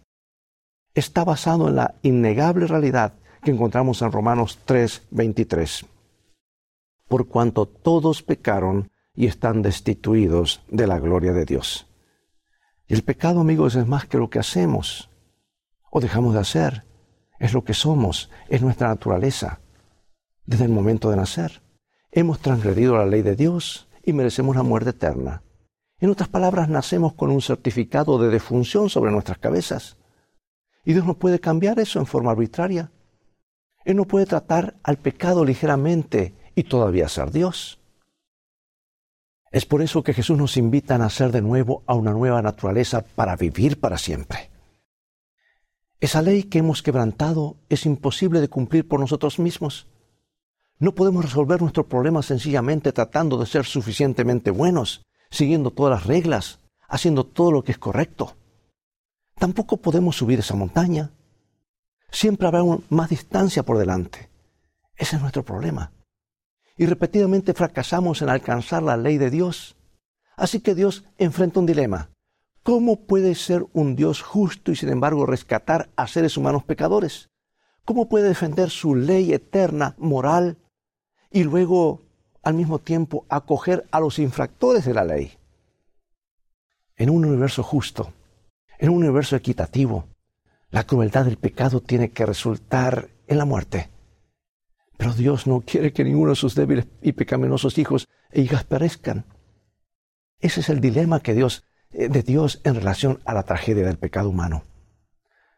Está 0.93 1.25
basado 1.25 1.69
en 1.69 1.77
la 1.77 1.95
innegable 2.03 2.67
realidad 2.67 3.15
que 3.43 3.51
encontramos 3.51 4.03
en 4.03 4.13
Romanos 4.13 4.59
3, 4.67 5.05
23. 5.11 5.87
Por 7.09 7.29
cuanto 7.29 7.65
todos 7.65 8.23
pecaron 8.23 8.91
y 9.19 9.27
están 9.27 9.63
destituidos 9.63 10.63
de 10.69 10.87
la 10.87 11.01
gloria 11.01 11.33
de 11.33 11.45
Dios. 11.45 11.89
Y 12.87 12.95
el 12.95 13.03
pecado, 13.03 13.41
amigos, 13.41 13.75
es 13.75 13.85
más 13.85 14.07
que 14.07 14.17
lo 14.17 14.31
que 14.31 14.39
hacemos 14.39 15.11
o 15.91 15.99
dejamos 15.99 16.35
de 16.35 16.41
hacer. 16.41 16.85
Es 17.41 17.53
lo 17.53 17.65
que 17.65 17.75
somos, 17.75 18.31
es 18.49 18.63
nuestra 18.63 18.87
naturaleza. 18.87 19.59
Desde 20.47 20.67
el 20.67 20.71
momento 20.71 21.11
de 21.11 21.17
nacer, 21.17 21.63
hemos 22.13 22.39
transgredido 22.39 22.97
la 22.97 23.07
ley 23.07 23.23
de 23.23 23.35
Dios 23.35 23.89
y 24.05 24.13
merecemos 24.13 24.55
la 24.55 24.63
muerte 24.63 24.91
eterna. 24.91 25.43
En 25.99 26.11
otras 26.11 26.29
palabras, 26.29 26.69
nacemos 26.69 27.15
con 27.15 27.33
un 27.33 27.43
certificado 27.43 28.21
de 28.21 28.29
defunción 28.29 28.89
sobre 28.89 29.11
nuestras 29.11 29.39
cabezas. 29.39 29.97
Y 30.85 30.93
Dios 30.93 31.05
no 31.05 31.19
puede 31.19 31.41
cambiar 31.41 31.81
eso 31.81 31.99
en 31.99 32.07
forma 32.07 32.31
arbitraria. 32.31 32.93
Él 33.85 33.97
no 33.97 34.05
puede 34.05 34.27
tratar 34.27 34.77
al 34.85 34.99
pecado 34.99 35.45
ligeramente 35.45 36.37
y 36.55 36.63
todavía 36.63 37.09
ser 37.09 37.33
Dios. 37.33 37.81
Es 39.51 39.65
por 39.65 39.83
eso 39.83 40.03
que 40.03 40.13
Jesús 40.13 40.37
nos 40.37 40.57
invita 40.57 40.95
a 40.95 40.99
nacer 40.99 41.33
de 41.33 41.41
nuevo 41.41 41.83
a 41.87 41.95
una 41.95 42.13
nueva 42.13 42.43
naturaleza 42.43 43.03
para 43.03 43.37
vivir 43.37 43.81
para 43.81 43.97
siempre. 43.97 44.51
Esa 46.01 46.23
ley 46.23 46.45
que 46.45 46.59
hemos 46.59 46.83
quebrantado 46.83 47.57
es 47.69 47.87
imposible 47.87 48.41
de 48.41 48.49
cumplir 48.49 48.87
por 48.87 49.01
nosotros 49.01 49.39
mismos. 49.39 49.89
No 50.79 50.95
podemos 50.95 51.25
resolver 51.25 51.61
nuestro 51.61 51.89
problema 51.89 52.23
sencillamente 52.23 52.93
tratando 52.93 53.37
de 53.39 53.47
ser 53.47 53.65
suficientemente 53.65 54.51
buenos, 54.51 55.03
siguiendo 55.31 55.73
todas 55.73 55.91
las 55.91 56.07
reglas, 56.07 56.61
haciendo 56.89 57.25
todo 57.25 57.51
lo 57.51 57.65
que 57.65 57.73
es 57.73 57.79
correcto. 57.79 58.37
tampoco 59.39 59.77
podemos 59.77 60.17
subir 60.17 60.41
esa 60.41 60.57
montaña. 60.57 61.13
Siempre 62.11 62.49
habrá 62.49 62.63
más 62.91 63.09
distancia 63.09 63.63
por 63.63 63.79
delante. 63.79 64.31
Ese 64.97 65.15
es 65.17 65.23
nuestro 65.23 65.45
problema. 65.45 65.93
Y 66.79 66.87
repetidamente 66.87 67.53
fracasamos 67.53 68.23
en 68.23 68.31
alcanzar 68.31 68.83
la 68.83 68.97
ley 68.97 69.19
de 69.19 69.31
Dios. 69.31 69.77
Así 70.37 70.61
que 70.61 70.77
Dios 70.77 71.05
enfrenta 71.19 71.59
un 71.59 71.67
dilema. 71.67 72.11
¿Cómo 72.63 73.07
puede 73.07 73.35
ser 73.35 73.67
un 73.73 73.97
Dios 73.97 74.23
justo 74.23 74.71
y 74.71 74.77
sin 74.77 74.89
embargo 74.89 75.27
rescatar 75.27 75.91
a 75.97 76.07
seres 76.07 76.37
humanos 76.37 76.63
pecadores? 76.63 77.31
¿Cómo 77.85 78.09
puede 78.09 78.29
defender 78.29 78.71
su 78.71 78.95
ley 78.95 79.33
eterna, 79.33 79.97
moral, 79.99 80.59
y 81.31 81.43
luego 81.43 82.03
al 82.43 82.55
mismo 82.55 82.79
tiempo 82.79 83.27
acoger 83.29 83.87
a 83.91 83.99
los 83.99 84.19
infractores 84.19 84.85
de 84.85 84.95
la 84.95 85.05
ley? 85.05 85.33
En 86.95 87.11
un 87.11 87.25
universo 87.25 87.63
justo, 87.63 88.13
en 88.79 88.91
un 88.91 88.99
universo 88.99 89.35
equitativo, 89.35 90.07
la 90.71 90.85
crueldad 90.85 91.25
del 91.25 91.39
pecado 91.39 91.81
tiene 91.81 92.11
que 92.11 92.27
resultar 92.27 93.09
en 93.27 93.39
la 93.39 93.45
muerte. 93.45 93.91
Pero 94.99 95.15
Dios 95.15 95.47
no 95.47 95.61
quiere 95.61 95.93
que 95.93 96.05
ninguno 96.05 96.31
de 96.31 96.37
sus 96.37 96.57
débiles 96.57 96.89
y 97.01 97.13
pecaminosos 97.13 97.79
hijos 97.79 98.09
e 98.31 98.43
hijas 98.43 98.65
perezcan. 98.65 99.25
Ese 100.41 100.61
es 100.61 100.69
el 100.69 100.81
dilema 100.81 101.21
que 101.21 101.35
Dios, 101.35 101.65
eh, 101.93 102.09
de 102.09 102.23
Dios 102.23 102.61
en 102.65 102.75
relación 102.75 103.21
a 103.25 103.33
la 103.33 103.45
tragedia 103.45 103.87
del 103.87 103.97
pecado 103.97 104.29
humano. 104.29 104.65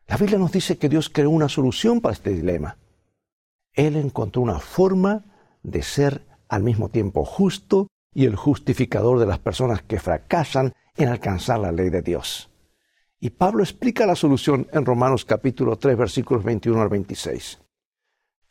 La 0.06 0.18
Biblia 0.18 0.38
nos 0.38 0.52
dice 0.52 0.76
que 0.76 0.90
Dios 0.90 1.08
creó 1.08 1.30
una 1.30 1.48
solución 1.48 2.02
para 2.02 2.12
este 2.12 2.30
dilema. 2.30 2.76
Él 3.72 3.96
encontró 3.96 4.42
una 4.42 4.58
forma 4.58 5.24
de 5.62 5.82
ser 5.82 6.26
al 6.48 6.62
mismo 6.62 6.90
tiempo 6.90 7.24
justo 7.24 7.88
y 8.12 8.26
el 8.26 8.36
justificador 8.36 9.18
de 9.18 9.26
las 9.26 9.38
personas 9.38 9.82
que 9.82 10.00
fracasan 10.00 10.74
en 10.96 11.08
alcanzar 11.08 11.60
la 11.60 11.72
ley 11.72 11.88
de 11.88 12.02
Dios. 12.02 12.50
Y 13.20 13.30
Pablo 13.30 13.62
explica 13.62 14.04
la 14.04 14.16
solución 14.16 14.66
en 14.72 14.84
Romanos 14.84 15.24
capítulo 15.24 15.78
3 15.78 15.96
versículos 15.96 16.44
21 16.44 16.82
al 16.82 16.88
26. 16.88 17.60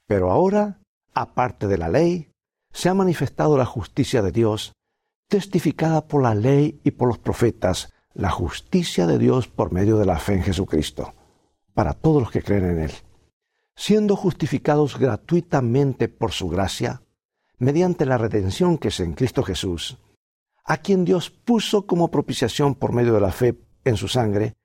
Pero 0.10 0.32
ahora, 0.32 0.80
aparte 1.14 1.68
de 1.68 1.78
la 1.78 1.88
ley, 1.88 2.32
se 2.74 2.90
ha 2.90 2.96
manifestado 2.96 3.60
la 3.60 3.66
justicia 3.66 4.24
de 4.24 4.32
Dios, 4.32 4.74
testificada 5.28 6.08
por 6.08 6.24
la 6.24 6.34
ley 6.34 6.82
y 6.84 6.90
por 6.90 7.10
los 7.10 7.20
profetas, 7.20 7.94
la 8.16 8.32
justicia 8.32 9.06
de 9.06 9.20
Dios 9.20 9.48
por 9.48 9.72
medio 9.72 10.00
de 10.00 10.08
la 10.08 10.18
fe 10.18 10.34
en 10.34 10.42
Jesucristo, 10.42 11.14
para 11.76 11.94
todos 11.94 12.24
los 12.24 12.32
que 12.32 12.42
creen 12.42 12.66
en 12.66 12.80
Él. 12.80 12.92
Siendo 13.76 14.16
justificados 14.16 14.98
gratuitamente 14.98 16.08
por 16.08 16.32
su 16.32 16.50
gracia, 16.50 17.04
mediante 17.60 18.08
la 18.08 18.18
redención 18.18 18.80
que 18.80 18.88
es 18.88 19.00
en 19.02 19.14
Cristo 19.14 19.44
Jesús, 19.44 20.00
a 20.66 20.78
quien 20.78 21.06
Dios 21.06 21.30
puso 21.30 21.86
como 21.86 22.10
propiciación 22.10 22.74
por 22.74 22.94
medio 22.94 23.14
de 23.14 23.22
la 23.22 23.32
fe 23.32 23.60
en 23.86 23.96
su 23.96 24.08
sangre, 24.08 24.56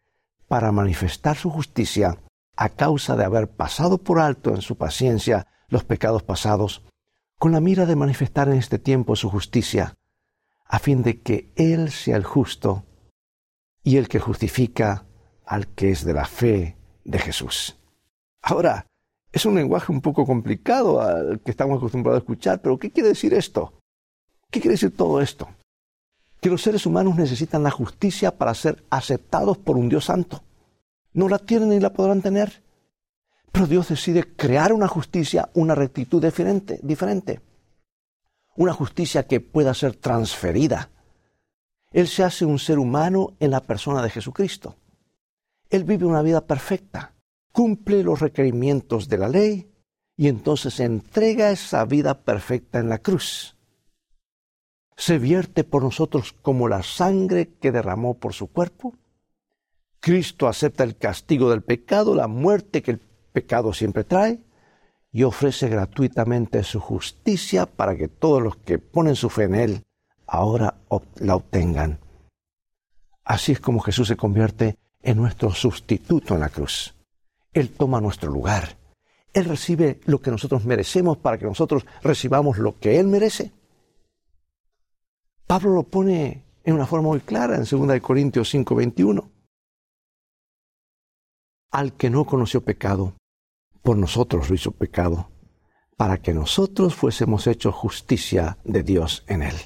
para 0.48 0.72
manifestar 0.72 1.36
su 1.36 1.50
justicia 1.50 2.16
a 2.56 2.68
causa 2.70 3.16
de 3.16 3.24
haber 3.24 3.48
pasado 3.48 3.98
por 3.98 4.20
alto 4.20 4.54
en 4.54 4.62
su 4.62 4.76
paciencia 4.76 5.46
los 5.68 5.84
pecados 5.84 6.22
pasados, 6.22 6.82
con 7.38 7.52
la 7.52 7.60
mira 7.60 7.86
de 7.86 7.96
manifestar 7.96 8.48
en 8.48 8.54
este 8.54 8.78
tiempo 8.78 9.16
su 9.16 9.28
justicia, 9.28 9.94
a 10.64 10.78
fin 10.78 11.02
de 11.02 11.20
que 11.20 11.52
Él 11.56 11.90
sea 11.90 12.16
el 12.16 12.24
justo 12.24 12.84
y 13.82 13.96
el 13.96 14.08
que 14.08 14.20
justifica 14.20 15.04
al 15.44 15.68
que 15.68 15.90
es 15.90 16.04
de 16.04 16.14
la 16.14 16.24
fe 16.24 16.76
de 17.04 17.18
Jesús. 17.18 17.76
Ahora, 18.40 18.86
es 19.32 19.44
un 19.46 19.56
lenguaje 19.56 19.90
un 19.90 20.00
poco 20.00 20.24
complicado 20.24 21.00
al 21.00 21.40
que 21.40 21.50
estamos 21.50 21.78
acostumbrados 21.78 22.20
a 22.20 22.22
escuchar, 22.22 22.60
pero 22.62 22.78
¿qué 22.78 22.90
quiere 22.90 23.08
decir 23.10 23.34
esto? 23.34 23.74
¿Qué 24.50 24.60
quiere 24.60 24.74
decir 24.74 24.96
todo 24.96 25.20
esto? 25.20 25.48
Que 26.40 26.50
los 26.50 26.62
seres 26.62 26.86
humanos 26.86 27.16
necesitan 27.16 27.62
la 27.62 27.70
justicia 27.70 28.36
para 28.38 28.54
ser 28.54 28.84
aceptados 28.90 29.58
por 29.58 29.76
un 29.76 29.88
Dios 29.88 30.04
santo. 30.04 30.42
No 31.14 31.28
la 31.28 31.38
tienen 31.38 31.70
ni 31.70 31.80
la 31.80 31.92
podrán 31.92 32.20
tener. 32.20 32.62
Pero 33.50 33.66
Dios 33.66 33.88
decide 33.88 34.34
crear 34.34 34.72
una 34.72 34.88
justicia, 34.88 35.48
una 35.54 35.76
rectitud 35.76 36.22
diferente, 36.22 36.80
diferente. 36.82 37.40
Una 38.56 38.72
justicia 38.72 39.26
que 39.26 39.40
pueda 39.40 39.72
ser 39.74 39.94
transferida. 39.96 40.90
Él 41.92 42.08
se 42.08 42.24
hace 42.24 42.44
un 42.44 42.58
ser 42.58 42.80
humano 42.80 43.34
en 43.38 43.52
la 43.52 43.60
persona 43.60 44.02
de 44.02 44.10
Jesucristo. 44.10 44.76
Él 45.70 45.84
vive 45.84 46.04
una 46.04 46.22
vida 46.22 46.40
perfecta, 46.40 47.14
cumple 47.52 48.02
los 48.02 48.18
requerimientos 48.20 49.08
de 49.08 49.18
la 49.18 49.28
ley 49.28 49.70
y 50.16 50.26
entonces 50.26 50.80
entrega 50.80 51.52
esa 51.52 51.84
vida 51.84 52.22
perfecta 52.22 52.80
en 52.80 52.88
la 52.88 52.98
cruz. 52.98 53.56
Se 54.96 55.18
vierte 55.18 55.62
por 55.62 55.84
nosotros 55.84 56.32
como 56.42 56.68
la 56.68 56.82
sangre 56.82 57.54
que 57.60 57.70
derramó 57.70 58.14
por 58.14 58.32
su 58.32 58.48
cuerpo 58.48 58.94
Cristo 60.04 60.48
acepta 60.48 60.84
el 60.84 60.98
castigo 60.98 61.48
del 61.48 61.62
pecado, 61.62 62.14
la 62.14 62.28
muerte 62.28 62.82
que 62.82 62.90
el 62.90 63.00
pecado 63.32 63.72
siempre 63.72 64.04
trae, 64.04 64.38
y 65.10 65.22
ofrece 65.22 65.70
gratuitamente 65.70 66.62
su 66.62 66.78
justicia 66.78 67.64
para 67.64 67.96
que 67.96 68.08
todos 68.08 68.42
los 68.42 68.54
que 68.56 68.78
ponen 68.78 69.16
su 69.16 69.30
fe 69.30 69.44
en 69.44 69.54
Él 69.54 69.82
ahora 70.26 70.74
la 71.20 71.36
obtengan. 71.36 72.00
Así 73.24 73.52
es 73.52 73.60
como 73.60 73.80
Jesús 73.80 74.08
se 74.08 74.16
convierte 74.18 74.76
en 75.02 75.16
nuestro 75.16 75.52
sustituto 75.52 76.34
en 76.34 76.40
la 76.40 76.50
cruz. 76.50 76.94
Él 77.54 77.70
toma 77.70 78.02
nuestro 78.02 78.30
lugar. 78.30 78.76
Él 79.32 79.46
recibe 79.46 80.00
lo 80.04 80.20
que 80.20 80.30
nosotros 80.30 80.66
merecemos 80.66 81.16
para 81.16 81.38
que 81.38 81.46
nosotros 81.46 81.86
recibamos 82.02 82.58
lo 82.58 82.78
que 82.78 83.00
Él 83.00 83.06
merece. 83.06 83.52
Pablo 85.46 85.72
lo 85.72 85.82
pone 85.84 86.44
en 86.62 86.74
una 86.74 86.84
forma 86.84 87.08
muy 87.08 87.20
clara 87.20 87.56
en 87.56 87.64
2 87.64 88.00
Corintios 88.02 88.52
5:21 88.52 89.30
al 91.70 91.92
que 91.92 92.10
no 92.10 92.24
conoció 92.24 92.62
pecado, 92.62 93.14
por 93.82 93.96
nosotros 93.96 94.48
lo 94.48 94.54
hizo 94.54 94.72
pecado, 94.72 95.30
para 95.96 96.18
que 96.18 96.34
nosotros 96.34 96.94
fuésemos 96.94 97.46
hechos 97.46 97.74
justicia 97.74 98.58
de 98.64 98.82
Dios 98.82 99.24
en 99.26 99.42
él. 99.42 99.56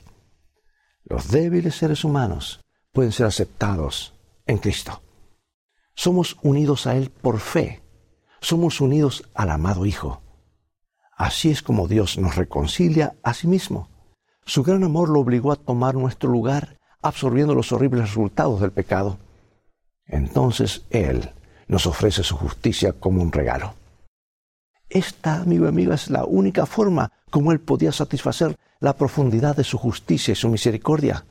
Los 1.05 1.31
débiles 1.31 1.75
seres 1.75 2.05
humanos 2.05 2.61
pueden 2.93 3.12
ser 3.12 3.26
aceptados 3.26 4.14
en 4.47 4.59
Cristo. 4.59 5.00
Somos 5.95 6.37
unidos 6.43 6.87
a 6.87 6.97
Él 6.97 7.11
por 7.11 7.40
fe. 7.40 7.83
Somos 8.40 8.81
unidos 8.81 9.28
al 9.35 9.50
amado 9.50 9.87
Hijo. 9.87 10.23
Así 11.17 11.50
es 11.50 11.62
como 11.62 11.88
Dios 11.88 12.19
nos 12.19 12.37
reconcilia 12.37 13.17
a 13.23 13.35
sí 13.35 13.49
mismo. 13.49 13.88
Su 14.45 14.62
gran 14.62 14.85
amor 14.85 15.09
lo 15.09 15.21
obligó 15.21 15.50
a 15.50 15.57
tomar 15.57 15.95
nuestro 15.95 16.31
lugar, 16.31 16.78
absorbiendo 17.02 17.55
los 17.55 17.73
horribles 17.73 18.02
resultados 18.02 18.61
del 18.61 18.71
pecado. 18.71 19.19
Entonces 20.07 20.85
Él 20.90 21.33
nos 21.68 21.87
ofrece 21.87 22.22
su 22.22 22.37
justicia 22.37 22.92
como 22.92 23.22
un 23.22 23.30
regalo. 23.30 23.75
Esta, 24.88 25.42
amigo 25.42 25.66
y 25.66 25.68
amiga, 25.68 25.94
es 25.94 26.10
la 26.10 26.25
única 26.25 26.66
forma 26.66 27.12
como 27.30 27.52
Él 27.52 27.60
podía 27.60 27.92
satisfacer 27.92 28.56
la 28.80 28.94
profundidad 28.94 29.54
de 29.54 29.64
su 29.64 29.76
justicia 29.76 30.32
y 30.32 30.37
su 30.37 30.48
misericordia. 30.48 31.25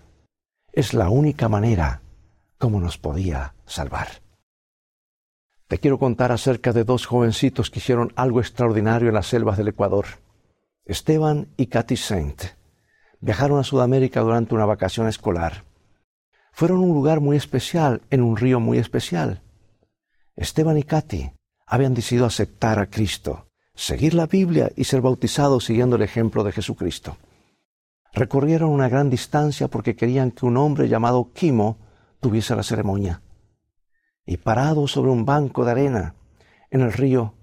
Es 0.71 0.93
la 0.93 1.09
única 1.09 1.49
manera 1.49 2.01
como 2.57 2.79
nos 2.79 2.97
podía 2.97 3.55
salvar. 3.65 4.07
Te 5.67 5.79
quiero 5.79 5.99
contar 5.99 6.31
acerca 6.31 6.71
de 6.71 6.83
dos 6.83 7.05
jovencitos 7.05 7.69
que 7.69 7.79
hicieron 7.79 8.13
algo 8.15 8.39
extraordinario 8.39 9.09
en 9.09 9.15
las 9.15 9.27
selvas 9.27 9.57
del 9.57 9.69
Ecuador. 9.69 10.05
Esteban 10.85 11.49
y 11.57 11.67
Cathy 11.67 11.97
Saint 11.97 12.41
viajaron 13.19 13.59
a 13.59 13.63
Sudamérica 13.63 14.21
durante 14.21 14.55
una 14.55 14.65
vacación 14.65 15.07
escolar. 15.07 15.63
Fueron 16.53 16.77
a 16.77 16.81
un 16.81 16.93
lugar 16.93 17.19
muy 17.19 17.35
especial, 17.35 18.01
en 18.09 18.21
un 18.21 18.37
río 18.37 18.59
muy 18.59 18.77
especial. 18.77 19.41
Esteban 20.37 20.77
y 20.77 20.83
Katy 20.83 21.31
habían 21.65 21.95
decidido 21.95 22.27
aceptar 22.27 22.77
a 22.77 22.85
Cristo, 22.85 23.47
seguir 23.73 24.13
la 24.13 24.27
Biblia 24.27 24.71
y 24.75 24.83
ser 24.83 25.01
bautizados 25.01 25.65
siguiendo 25.65 25.95
el 25.95 26.03
ejemplo 26.03 26.43
de 26.43 26.51
Jesucristo. 26.51 27.17
Recorrieron 28.13 28.69
una 28.69 28.87
gran 28.87 29.09
distancia 29.09 29.67
porque 29.67 29.95
querían 29.95 30.29
que 30.29 30.45
un 30.45 30.57
hombre 30.57 30.87
llamado 30.87 31.31
Kimo 31.33 31.79
tuviese 32.19 32.55
la 32.55 32.61
ceremonia. 32.61 33.21
Y 34.27 34.37
parado 34.37 34.87
sobre 34.87 35.09
un 35.09 35.25
banco 35.25 35.65
de 35.65 35.71
arena 35.71 36.15
en 36.69 36.81
el 36.81 36.93
río, 36.93 37.33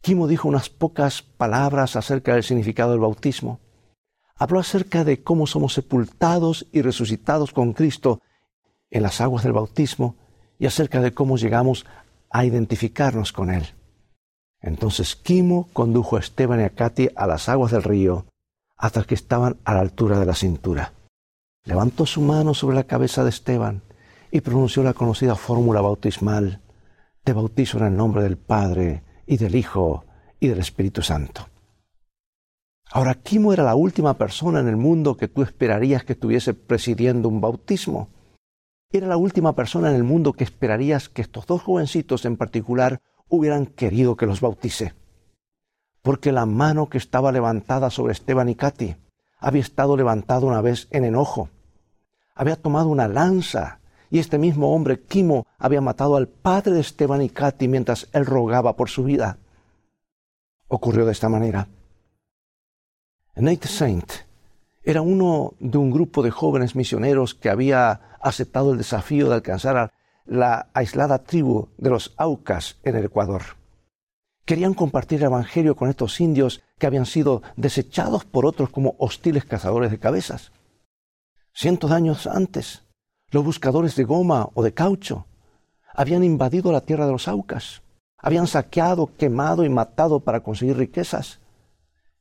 Kimo 0.00 0.26
dijo 0.26 0.48
unas 0.48 0.68
pocas 0.68 1.22
palabras 1.22 1.94
acerca 1.94 2.34
del 2.34 2.42
significado 2.42 2.90
del 2.90 3.00
bautismo. 3.00 3.60
Habló 4.34 4.58
acerca 4.58 5.04
de 5.04 5.22
cómo 5.22 5.46
somos 5.46 5.72
sepultados 5.72 6.66
y 6.72 6.82
resucitados 6.82 7.52
con 7.52 7.72
Cristo 7.74 8.20
en 8.90 9.04
las 9.04 9.20
aguas 9.20 9.44
del 9.44 9.52
bautismo 9.52 10.16
y 10.58 10.66
acerca 10.66 11.00
de 11.00 11.14
cómo 11.14 11.36
llegamos 11.36 11.86
a 12.34 12.44
identificarnos 12.44 13.32
con 13.32 13.48
Él. 13.48 13.64
Entonces 14.60 15.14
Kimo 15.14 15.68
condujo 15.72 16.16
a 16.16 16.18
Esteban 16.18 16.60
y 16.60 16.64
a 16.64 16.70
Katy 16.70 17.10
a 17.14 17.28
las 17.28 17.48
aguas 17.48 17.70
del 17.70 17.84
río 17.84 18.26
hasta 18.76 19.04
que 19.04 19.14
estaban 19.14 19.56
a 19.64 19.74
la 19.74 19.80
altura 19.80 20.18
de 20.18 20.26
la 20.26 20.34
cintura. 20.34 20.92
Levantó 21.64 22.06
su 22.06 22.20
mano 22.20 22.52
sobre 22.52 22.74
la 22.74 22.84
cabeza 22.84 23.22
de 23.22 23.30
Esteban 23.30 23.82
y 24.32 24.40
pronunció 24.40 24.82
la 24.82 24.94
conocida 24.94 25.36
fórmula 25.36 25.80
bautismal, 25.80 26.60
Te 27.22 27.32
bautizo 27.32 27.78
en 27.78 27.84
el 27.84 27.96
nombre 27.96 28.24
del 28.24 28.36
Padre 28.36 29.04
y 29.26 29.36
del 29.36 29.54
Hijo 29.54 30.04
y 30.40 30.48
del 30.48 30.58
Espíritu 30.58 31.02
Santo. 31.02 31.46
Ahora, 32.90 33.14
Kimo 33.14 33.52
era 33.52 33.62
la 33.62 33.76
última 33.76 34.14
persona 34.14 34.58
en 34.58 34.66
el 34.66 34.76
mundo 34.76 35.16
que 35.16 35.28
tú 35.28 35.42
esperarías 35.42 36.04
que 36.04 36.14
estuviese 36.14 36.52
presidiendo 36.52 37.28
un 37.28 37.40
bautismo. 37.40 38.08
Era 38.98 39.08
la 39.08 39.16
última 39.16 39.54
persona 39.54 39.90
en 39.90 39.96
el 39.96 40.04
mundo 40.04 40.32
que 40.32 40.44
esperarías 40.44 41.08
que 41.08 41.22
estos 41.22 41.46
dos 41.46 41.62
jovencitos 41.62 42.24
en 42.24 42.36
particular 42.36 43.00
hubieran 43.28 43.66
querido 43.66 44.16
que 44.16 44.26
los 44.26 44.40
bautice. 44.40 44.94
Porque 46.02 46.32
la 46.32 46.46
mano 46.46 46.88
que 46.88 46.98
estaba 46.98 47.32
levantada 47.32 47.90
sobre 47.90 48.12
Esteban 48.12 48.48
y 48.48 48.54
Katy 48.54 48.96
había 49.38 49.62
estado 49.62 49.96
levantada 49.96 50.46
una 50.46 50.60
vez 50.60 50.88
en 50.90 51.04
enojo. 51.04 51.48
Había 52.34 52.56
tomado 52.56 52.88
una 52.88 53.08
lanza 53.08 53.80
y 54.10 54.18
este 54.18 54.38
mismo 54.38 54.74
hombre, 54.74 55.00
Kimo, 55.00 55.46
había 55.58 55.80
matado 55.80 56.16
al 56.16 56.28
padre 56.28 56.74
de 56.74 56.80
Esteban 56.80 57.22
y 57.22 57.30
Katy 57.30 57.68
mientras 57.68 58.08
él 58.12 58.26
rogaba 58.26 58.76
por 58.76 58.90
su 58.90 59.04
vida. 59.04 59.38
Ocurrió 60.68 61.04
de 61.04 61.12
esta 61.12 61.28
manera. 61.28 61.68
Nate 63.36 63.66
Saint 63.66 64.12
era 64.84 65.00
uno 65.00 65.54
de 65.60 65.78
un 65.78 65.90
grupo 65.90 66.22
de 66.22 66.30
jóvenes 66.30 66.76
misioneros 66.76 67.34
que 67.34 67.48
había 67.48 68.13
aceptado 68.28 68.72
el 68.72 68.78
desafío 68.78 69.28
de 69.28 69.36
alcanzar 69.36 69.76
a 69.76 69.92
la 70.26 70.70
aislada 70.72 71.22
tribu 71.22 71.68
de 71.76 71.90
los 71.90 72.14
Aucas 72.16 72.78
en 72.82 72.96
el 72.96 73.04
Ecuador. 73.04 73.42
Querían 74.44 74.74
compartir 74.74 75.20
el 75.20 75.26
Evangelio 75.26 75.76
con 75.76 75.88
estos 75.88 76.20
indios 76.20 76.62
que 76.78 76.86
habían 76.86 77.06
sido 77.06 77.42
desechados 77.56 78.24
por 78.24 78.46
otros 78.46 78.70
como 78.70 78.94
hostiles 78.98 79.44
cazadores 79.44 79.90
de 79.90 79.98
cabezas. 79.98 80.52
Cientos 81.52 81.90
de 81.90 81.96
años 81.96 82.26
antes, 82.26 82.82
los 83.30 83.44
buscadores 83.44 83.96
de 83.96 84.04
goma 84.04 84.48
o 84.54 84.62
de 84.62 84.74
caucho 84.74 85.26
habían 85.94 86.24
invadido 86.24 86.72
la 86.72 86.80
tierra 86.80 87.06
de 87.06 87.12
los 87.12 87.28
Aucas, 87.28 87.82
habían 88.18 88.46
saqueado, 88.46 89.10
quemado 89.18 89.64
y 89.64 89.68
matado 89.68 90.20
para 90.20 90.40
conseguir 90.40 90.78
riquezas. 90.78 91.40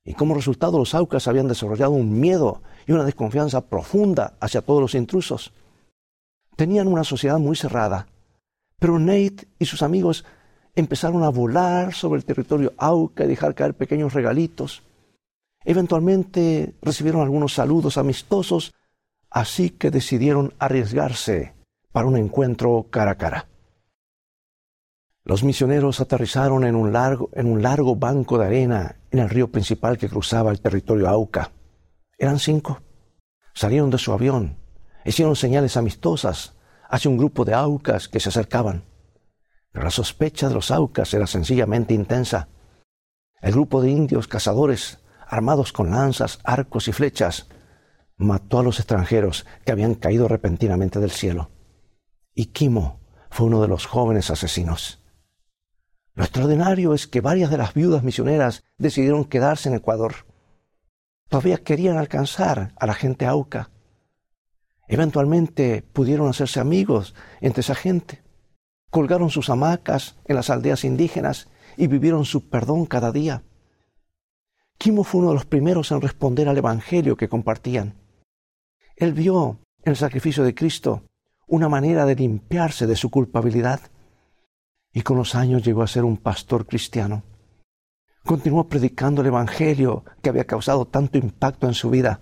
Y 0.03 0.13
como 0.13 0.35
resultado 0.35 0.77
los 0.77 0.93
Aucas 0.95 1.29
habían 1.29 1.47
desarrollado 1.47 1.91
un 1.91 2.19
miedo 2.19 2.61
y 2.85 2.91
una 2.91 3.05
desconfianza 3.05 3.61
profunda 3.61 4.33
hacia 4.41 4.61
todos 4.61 4.81
los 4.81 4.95
intrusos. 4.95 5.53
Tenían 6.55 6.87
una 6.87 7.03
sociedad 7.03 7.39
muy 7.39 7.55
cerrada, 7.55 8.07
pero 8.79 8.99
Nate 8.99 9.47
y 9.59 9.65
sus 9.65 9.81
amigos 9.81 10.25
empezaron 10.75 11.23
a 11.23 11.29
volar 11.29 11.93
sobre 11.93 12.19
el 12.19 12.25
territorio 12.25 12.73
Auca 12.77 13.23
y 13.23 13.27
dejar 13.27 13.55
caer 13.55 13.73
pequeños 13.75 14.13
regalitos. 14.13 14.83
Eventualmente 15.65 16.75
recibieron 16.81 17.21
algunos 17.21 17.53
saludos 17.53 17.97
amistosos, 17.97 18.73
así 19.29 19.69
que 19.69 19.91
decidieron 19.91 20.53
arriesgarse 20.59 21.53
para 21.91 22.07
un 22.07 22.17
encuentro 22.17 22.87
cara 22.89 23.11
a 23.11 23.17
cara. 23.17 23.47
Los 25.25 25.43
misioneros 25.43 26.01
aterrizaron 26.01 26.65
en 26.65 26.75
un 26.75 26.91
largo, 26.91 27.29
en 27.33 27.47
un 27.47 27.61
largo 27.61 27.95
banco 27.95 28.37
de 28.37 28.45
arena 28.45 28.97
en 29.09 29.19
el 29.19 29.29
río 29.29 29.49
principal 29.49 29.97
que 29.97 30.09
cruzaba 30.09 30.51
el 30.51 30.59
territorio 30.59 31.07
Auca. 31.07 31.51
Eran 32.17 32.39
cinco. 32.39 32.81
Salieron 33.53 33.89
de 33.89 33.99
su 33.99 34.11
avión, 34.11 34.57
hicieron 35.05 35.35
señales 35.35 35.77
amistosas 35.77 36.53
hacia 36.89 37.09
un 37.09 37.17
grupo 37.17 37.45
de 37.45 37.53
aucas 37.53 38.07
que 38.07 38.19
se 38.19 38.29
acercaban. 38.29 38.83
Pero 39.71 39.85
la 39.85 39.91
sospecha 39.91 40.47
de 40.47 40.53
los 40.53 40.71
aucas 40.71 41.13
era 41.13 41.27
sencillamente 41.27 41.93
intensa. 41.93 42.47
El 43.41 43.53
grupo 43.53 43.81
de 43.81 43.89
indios 43.89 44.27
cazadores, 44.27 44.99
armados 45.27 45.73
con 45.73 45.91
lanzas, 45.91 46.39
arcos 46.43 46.87
y 46.87 46.93
flechas, 46.93 47.47
mató 48.17 48.59
a 48.59 48.63
los 48.63 48.79
extranjeros 48.79 49.45
que 49.65 49.71
habían 49.71 49.95
caído 49.95 50.27
repentinamente 50.27 50.99
del 50.99 51.11
cielo. 51.11 51.49
Y 52.33 52.47
Kimo 52.47 52.99
fue 53.29 53.47
uno 53.47 53.61
de 53.61 53.67
los 53.67 53.85
jóvenes 53.85 54.29
asesinos. 54.29 54.99
Lo 56.15 56.23
extraordinario 56.23 56.93
es 56.93 57.07
que 57.07 57.21
varias 57.21 57.49
de 57.49 57.57
las 57.57 57.73
viudas 57.73 58.03
misioneras 58.03 58.63
decidieron 58.77 59.25
quedarse 59.25 59.69
en 59.69 59.75
Ecuador. 59.75 60.27
Todavía 61.27 61.63
querían 61.63 61.97
alcanzar 61.97 62.73
a 62.75 62.85
la 62.85 62.93
gente 62.93 63.25
auca. 63.25 63.71
Eventualmente 64.87 65.83
pudieron 65.93 66.27
hacerse 66.27 66.59
amigos 66.59 67.15
entre 67.41 67.61
esa 67.61 67.75
gente 67.75 68.23
colgaron 68.93 69.31
sus 69.31 69.49
hamacas 69.49 70.17
en 70.25 70.35
las 70.35 70.51
aldeas 70.51 70.83
indígenas 70.83 71.49
y 71.77 71.87
vivieron 71.87 72.25
su 72.25 72.47
perdón 72.47 72.85
cada 72.85 73.11
día. 73.11 73.41
Kimo 74.77 75.03
fue 75.03 75.21
uno 75.21 75.29
de 75.29 75.33
los 75.33 75.47
primeros 75.47 75.91
en 75.91 75.99
responder 75.99 76.47
al 76.47 76.59
Evangelio 76.59 77.17
que 77.17 77.27
compartían. 77.27 77.95
Él 78.95 79.13
vio 79.13 79.57
en 79.83 79.89
el 79.89 79.95
sacrificio 79.95 80.43
de 80.43 80.53
Cristo 80.53 81.01
una 81.47 81.69
manera 81.69 82.05
de 82.05 82.13
limpiarse 82.13 82.85
de 82.85 82.95
su 82.95 83.09
culpabilidad 83.09 83.79
y 84.93 85.01
con 85.01 85.17
los 85.17 85.33
años 85.33 85.63
llegó 85.63 85.81
a 85.81 85.87
ser 85.87 86.03
un 86.03 86.17
pastor 86.17 86.67
cristiano. 86.67 87.23
Continuó 88.23 88.67
predicando 88.67 89.21
el 89.21 89.27
Evangelio 89.27 90.05
que 90.21 90.29
había 90.29 90.45
causado 90.45 90.85
tanto 90.85 91.17
impacto 91.17 91.65
en 91.65 91.73
su 91.73 91.89
vida. 91.89 92.19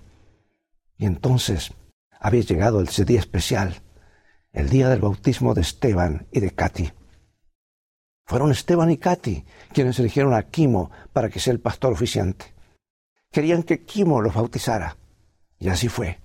Y 0.97 1.05
entonces 1.05 1.73
había 2.21 2.41
llegado 2.41 2.79
el 2.79 2.87
día 2.87 3.19
especial 3.19 3.81
el 4.53 4.69
día 4.69 4.89
del 4.89 4.99
bautismo 4.99 5.53
de 5.53 5.61
Esteban 5.61 6.27
y 6.31 6.39
de 6.39 6.51
Katy. 6.51 6.91
Fueron 8.25 8.51
Esteban 8.51 8.91
y 8.91 8.97
Katy 8.97 9.45
quienes 9.73 9.99
eligieron 9.99 10.33
a 10.33 10.43
Kimo 10.43 10.91
para 11.13 11.29
que 11.29 11.39
sea 11.39 11.53
el 11.53 11.59
pastor 11.59 11.93
oficiante. 11.93 12.53
Querían 13.31 13.63
que 13.63 13.85
Kimo 13.85 14.21
los 14.21 14.33
bautizara. 14.33 14.97
Y 15.57 15.69
así 15.69 15.87
fue. 15.87 16.19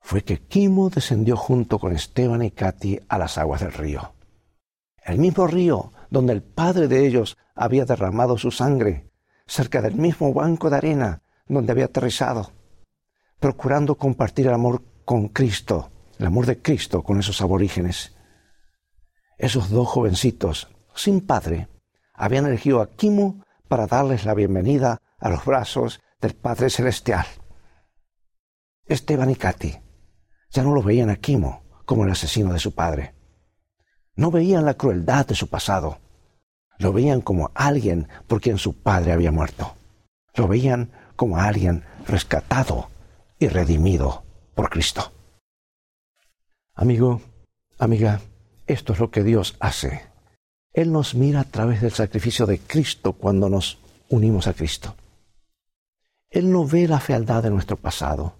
Fue 0.00 0.22
que 0.22 0.38
Kimo 0.38 0.88
descendió 0.88 1.36
junto 1.36 1.78
con 1.78 1.92
Esteban 1.92 2.42
y 2.42 2.50
Katy 2.50 3.00
a 3.08 3.18
las 3.18 3.36
aguas 3.36 3.60
del 3.60 3.72
río. 3.72 4.14
El 5.04 5.18
mismo 5.18 5.46
río 5.46 5.92
donde 6.08 6.32
el 6.32 6.42
padre 6.42 6.88
de 6.88 7.06
ellos 7.06 7.36
había 7.54 7.84
derramado 7.84 8.38
su 8.38 8.50
sangre, 8.50 9.10
cerca 9.46 9.82
del 9.82 9.96
mismo 9.96 10.32
banco 10.32 10.70
de 10.70 10.76
arena 10.76 11.22
donde 11.46 11.72
había 11.72 11.86
aterrizado, 11.86 12.52
procurando 13.40 13.96
compartir 13.96 14.46
el 14.46 14.54
amor 14.54 14.82
con 15.04 15.28
Cristo 15.28 15.90
el 16.20 16.26
amor 16.26 16.44
de 16.44 16.60
Cristo 16.60 17.02
con 17.02 17.18
esos 17.18 17.40
aborígenes. 17.40 18.14
Esos 19.38 19.70
dos 19.70 19.88
jovencitos, 19.88 20.68
sin 20.94 21.22
padre, 21.22 21.68
habían 22.12 22.44
elegido 22.44 22.82
a 22.82 22.90
Kimo 22.90 23.42
para 23.68 23.86
darles 23.86 24.26
la 24.26 24.34
bienvenida 24.34 25.00
a 25.18 25.30
los 25.30 25.46
brazos 25.46 26.02
del 26.20 26.34
Padre 26.34 26.68
Celestial. 26.68 27.24
Esteban 28.84 29.30
y 29.30 29.34
Katy 29.34 29.78
ya 30.50 30.62
no 30.62 30.74
lo 30.74 30.82
veían 30.82 31.08
a 31.08 31.16
Kimo 31.16 31.62
como 31.86 32.04
el 32.04 32.10
asesino 32.10 32.52
de 32.52 32.58
su 32.58 32.74
padre. 32.74 33.14
No 34.14 34.30
veían 34.30 34.66
la 34.66 34.74
crueldad 34.74 35.26
de 35.26 35.34
su 35.34 35.48
pasado. 35.48 36.00
Lo 36.76 36.92
veían 36.92 37.22
como 37.22 37.50
alguien 37.54 38.08
por 38.26 38.42
quien 38.42 38.58
su 38.58 38.74
padre 38.74 39.12
había 39.12 39.32
muerto. 39.32 39.74
Lo 40.34 40.48
veían 40.48 40.90
como 41.16 41.38
alguien 41.38 41.82
rescatado 42.06 42.89
y 43.40 43.48
redimido 43.48 44.22
por 44.54 44.68
Cristo. 44.68 45.10
Amigo, 46.74 47.22
amiga, 47.78 48.20
esto 48.66 48.92
es 48.92 49.00
lo 49.00 49.10
que 49.10 49.24
Dios 49.24 49.56
hace. 49.58 50.08
Él 50.72 50.92
nos 50.92 51.14
mira 51.14 51.40
a 51.40 51.44
través 51.44 51.80
del 51.80 51.90
sacrificio 51.90 52.46
de 52.46 52.58
Cristo 52.58 53.14
cuando 53.14 53.48
nos 53.48 53.78
unimos 54.10 54.46
a 54.46 54.52
Cristo. 54.52 54.94
Él 56.28 56.52
no 56.52 56.66
ve 56.66 56.86
la 56.86 57.00
fealdad 57.00 57.42
de 57.42 57.50
nuestro 57.50 57.76
pasado, 57.76 58.34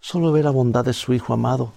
solo 0.00 0.32
ve 0.32 0.42
la 0.42 0.50
bondad 0.50 0.84
de 0.84 0.92
su 0.92 1.14
Hijo 1.14 1.32
amado. 1.32 1.72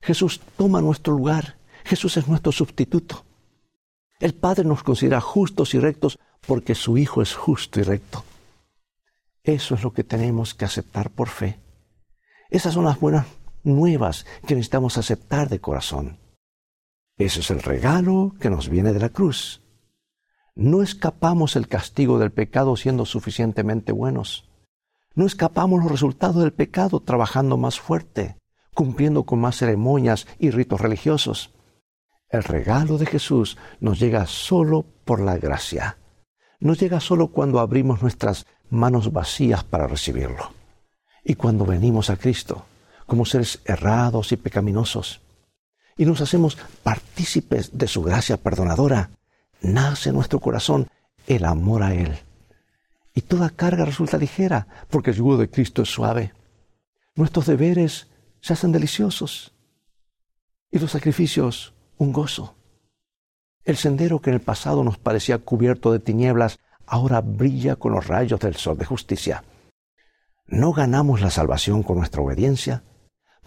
Jesús 0.00 0.40
toma 0.56 0.80
nuestro 0.80 1.12
lugar, 1.12 1.56
Jesús 1.84 2.16
es 2.16 2.28
nuestro 2.28 2.52
sustituto. 2.52 3.24
El 4.20 4.34
Padre 4.34 4.64
nos 4.64 4.82
considera 4.82 5.20
justos 5.20 5.74
y 5.74 5.80
rectos 5.80 6.18
porque 6.46 6.74
su 6.74 6.96
Hijo 6.96 7.20
es 7.20 7.34
justo 7.34 7.80
y 7.80 7.82
recto. 7.82 8.24
Eso 9.42 9.74
es 9.74 9.82
lo 9.82 9.92
que 9.92 10.04
tenemos 10.04 10.54
que 10.54 10.64
aceptar 10.64 11.10
por 11.10 11.28
fe. 11.28 11.58
Esas 12.50 12.74
son 12.74 12.84
las 12.84 12.98
buenas 12.98 13.26
nuevas 13.62 14.26
que 14.46 14.54
necesitamos 14.54 14.98
aceptar 14.98 15.48
de 15.48 15.60
corazón. 15.60 16.18
Ese 17.16 17.40
es 17.40 17.50
el 17.50 17.62
regalo 17.62 18.34
que 18.40 18.50
nos 18.50 18.68
viene 18.68 18.92
de 18.92 18.98
la 18.98 19.10
cruz. 19.10 19.62
No 20.56 20.82
escapamos 20.82 21.54
el 21.54 21.68
castigo 21.68 22.18
del 22.18 22.32
pecado 22.32 22.76
siendo 22.76 23.06
suficientemente 23.06 23.92
buenos. 23.92 24.48
No 25.14 25.26
escapamos 25.26 25.82
los 25.82 25.92
resultados 25.92 26.42
del 26.42 26.52
pecado 26.52 27.00
trabajando 27.00 27.56
más 27.56 27.78
fuerte, 27.78 28.36
cumpliendo 28.74 29.24
con 29.24 29.40
más 29.40 29.56
ceremonias 29.56 30.26
y 30.38 30.50
ritos 30.50 30.80
religiosos. 30.80 31.52
El 32.28 32.42
regalo 32.42 32.98
de 32.98 33.06
Jesús 33.06 33.58
nos 33.80 34.00
llega 34.00 34.26
solo 34.26 34.86
por 35.04 35.20
la 35.20 35.36
gracia. 35.36 35.98
Nos 36.58 36.80
llega 36.80 37.00
solo 37.00 37.28
cuando 37.28 37.60
abrimos 37.60 38.02
nuestras 38.02 38.46
manos 38.70 39.12
vacías 39.12 39.64
para 39.64 39.86
recibirlo. 39.86 40.59
Y 41.24 41.34
cuando 41.34 41.64
venimos 41.64 42.10
a 42.10 42.16
Cristo, 42.16 42.64
como 43.06 43.24
seres 43.24 43.60
errados 43.64 44.32
y 44.32 44.36
pecaminosos, 44.36 45.20
y 45.96 46.06
nos 46.06 46.20
hacemos 46.20 46.56
partícipes 46.82 47.76
de 47.76 47.86
su 47.86 48.02
gracia 48.02 48.36
perdonadora, 48.36 49.10
nace 49.60 50.08
en 50.08 50.14
nuestro 50.14 50.40
corazón 50.40 50.88
el 51.26 51.44
amor 51.44 51.82
a 51.82 51.94
Él. 51.94 52.18
Y 53.14 53.22
toda 53.22 53.50
carga 53.50 53.84
resulta 53.84 54.16
ligera, 54.16 54.66
porque 54.88 55.10
el 55.10 55.16
yugo 55.16 55.36
de 55.36 55.50
Cristo 55.50 55.82
es 55.82 55.88
suave. 55.88 56.32
Nuestros 57.14 57.46
deberes 57.46 58.08
se 58.40 58.52
hacen 58.52 58.72
deliciosos 58.72 59.52
y 60.70 60.78
los 60.78 60.92
sacrificios 60.92 61.74
un 61.98 62.12
gozo. 62.12 62.54
El 63.64 63.76
sendero 63.76 64.20
que 64.20 64.30
en 64.30 64.34
el 64.34 64.40
pasado 64.40 64.82
nos 64.84 64.96
parecía 64.96 65.38
cubierto 65.38 65.92
de 65.92 65.98
tinieblas, 65.98 66.58
ahora 66.86 67.20
brilla 67.20 67.76
con 67.76 67.92
los 67.92 68.06
rayos 68.06 68.40
del 68.40 68.56
sol 68.56 68.78
de 68.78 68.86
justicia. 68.86 69.44
No 70.50 70.72
ganamos 70.72 71.20
la 71.20 71.30
salvación 71.30 71.84
con 71.84 71.98
nuestra 71.98 72.22
obediencia, 72.22 72.82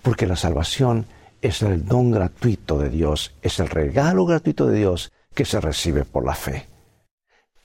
porque 0.02 0.26
la 0.26 0.38
salvación 0.38 1.06
es 1.42 1.62
el 1.62 1.86
don 1.86 2.12
gratuito 2.12 2.80
de 2.80 2.90
Dios, 2.90 3.36
es 3.42 3.60
el 3.60 3.68
regalo 3.68 4.26
gratuito 4.26 4.68
de 4.68 4.80
Dios 4.80 5.12
que 5.36 5.44
se 5.44 5.60
recibe 5.60 6.06
por 6.06 6.26
la 6.26 6.34
fe. 6.34 6.70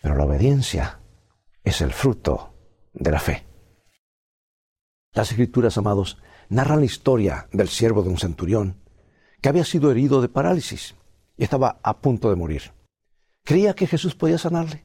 Pero 0.03 0.17
la 0.17 0.25
obediencia 0.25 0.99
es 1.63 1.81
el 1.81 1.93
fruto 1.93 2.53
de 2.93 3.13
la 3.13 3.21
fe. 3.21 3.47
Las 5.13 5.31
escrituras, 5.31 5.79
amados, 5.79 6.19
narran 6.49 6.81
la 6.81 6.87
historia 6.87 7.47
del 7.53 7.69
siervo 7.69 8.03
de 8.03 8.09
un 8.09 8.19
centurión 8.19 8.83
que 9.41 9.49
había 9.49 9.65
sido 9.65 9.93
herido 9.93 10.21
de 10.21 10.29
parálisis 10.29 10.97
y 11.37 11.45
estaba 11.45 11.79
a 11.85 11.99
punto 11.99 12.29
de 12.31 12.37
morir. 12.37 12.73
Creía 13.45 13.75
que 13.75 13.87
Jesús 13.87 14.17
podía 14.17 14.37
sanarle. 14.37 14.85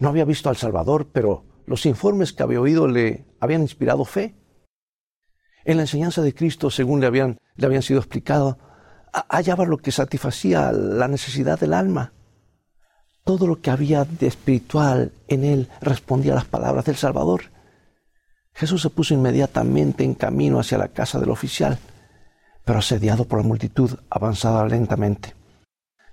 No 0.00 0.08
había 0.08 0.24
visto 0.24 0.48
al 0.48 0.56
Salvador, 0.56 1.10
pero 1.12 1.44
los 1.66 1.86
informes 1.86 2.32
que 2.32 2.42
había 2.42 2.60
oído 2.60 2.88
le 2.88 3.26
habían 3.40 3.62
inspirado 3.62 4.04
fe. 4.04 4.34
En 5.64 5.76
la 5.76 5.84
enseñanza 5.84 6.22
de 6.22 6.34
Cristo, 6.34 6.70
según 6.70 7.00
le 7.00 7.06
habían, 7.06 7.38
le 7.56 7.66
habían 7.66 7.82
sido 7.82 8.00
explicado, 8.00 8.58
hallaba 9.28 9.64
lo 9.64 9.78
que 9.78 9.92
satisfacía 9.92 10.72
la 10.72 11.08
necesidad 11.08 11.60
del 11.60 11.74
alma. 11.74 12.12
Todo 13.24 13.46
lo 13.46 13.60
que 13.60 13.70
había 13.70 14.04
de 14.04 14.26
espiritual 14.26 15.12
en 15.28 15.44
él 15.44 15.68
respondía 15.80 16.32
a 16.32 16.36
las 16.36 16.44
palabras 16.44 16.84
del 16.84 16.96
Salvador. 16.96 17.42
Jesús 18.54 18.82
se 18.82 18.90
puso 18.90 19.14
inmediatamente 19.14 20.04
en 20.04 20.14
camino 20.14 20.58
hacia 20.58 20.78
la 20.78 20.88
casa 20.88 21.20
del 21.20 21.30
oficial, 21.30 21.78
pero 22.64 22.80
asediado 22.80 23.24
por 23.24 23.38
la 23.38 23.46
multitud 23.46 23.98
avanzaba 24.10 24.66
lentamente. 24.66 25.34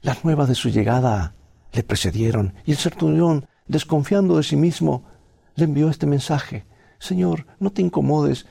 Las 0.02 0.24
nuevas 0.24 0.48
de 0.48 0.56
su 0.56 0.70
llegada 0.70 1.34
le 1.74 1.84
precedieron 1.84 2.54
y 2.66 2.72
el 2.72 2.78
centurión, 2.78 3.48
desconfiando 3.68 4.38
de 4.38 4.44
sí 4.44 4.56
mismo, 4.56 5.06
le 5.60 5.66
envió 5.66 5.90
este 5.90 6.06
mensaje. 6.06 6.66
Señor, 7.00 7.46
no 7.60 7.72
te 7.72 7.82
incomodes, 7.82 8.46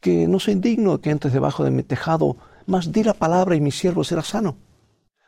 que 0.00 0.26
no 0.26 0.38
soy 0.38 0.56
digno 0.56 0.96
de 0.96 1.00
que 1.00 1.10
entres 1.10 1.32
debajo 1.32 1.64
de 1.64 1.70
mi 1.70 1.82
tejado, 1.82 2.36
mas 2.66 2.92
di 2.92 3.02
la 3.02 3.14
palabra 3.14 3.56
y 3.56 3.60
mi 3.60 3.70
siervo 3.70 4.04
será 4.04 4.22
sano. 4.22 4.56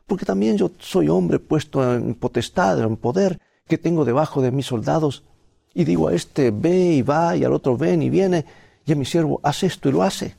Porque 0.06 0.26
también 0.26 0.58
yo 0.58 0.70
soy 0.78 1.08
hombre 1.08 1.38
puesto 1.38 1.94
en 1.94 2.14
potestad, 2.14 2.80
en 2.80 2.96
poder, 2.96 3.40
que 3.66 3.78
tengo 3.78 4.04
debajo 4.04 4.42
de 4.42 4.50
mis 4.50 4.66
soldados, 4.66 5.24
y 5.72 5.84
digo 5.84 6.08
a 6.08 6.14
este 6.14 6.50
ve 6.50 6.92
y 6.94 7.02
va, 7.02 7.36
y 7.36 7.44
al 7.44 7.52
otro 7.52 7.76
ven 7.76 8.02
y 8.02 8.10
viene, 8.10 8.44
y 8.84 8.92
a 8.92 8.96
mi 8.96 9.04
siervo 9.04 9.40
hace 9.42 9.66
esto 9.66 9.88
y 9.88 9.92
lo 9.92 10.02
hace. 10.02 10.36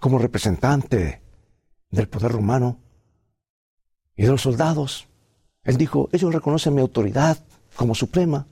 Como 0.00 0.18
representante 0.18 1.20
del 1.90 2.08
poder 2.08 2.32
romano 2.32 2.78
y 4.16 4.22
de 4.22 4.28
los 4.28 4.42
soldados, 4.42 5.06
él 5.62 5.76
dijo, 5.76 6.08
ellos 6.12 6.32
reconocen 6.32 6.74
mi 6.74 6.80
autoridad 6.80 7.38
como 7.76 7.94
suprema, 7.94 8.46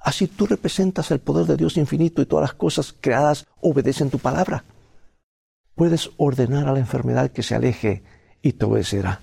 Así 0.00 0.26
tú 0.26 0.46
representas 0.46 1.10
el 1.10 1.20
poder 1.20 1.46
de 1.46 1.56
Dios 1.56 1.76
infinito 1.76 2.22
y 2.22 2.26
todas 2.26 2.42
las 2.42 2.54
cosas 2.54 2.94
creadas 2.98 3.46
obedecen 3.60 4.10
tu 4.10 4.18
palabra. 4.18 4.64
Puedes 5.74 6.10
ordenar 6.16 6.68
a 6.68 6.72
la 6.72 6.78
enfermedad 6.78 7.30
que 7.30 7.42
se 7.42 7.54
aleje 7.54 8.02
y 8.42 8.54
te 8.54 8.64
obedecerá. 8.64 9.20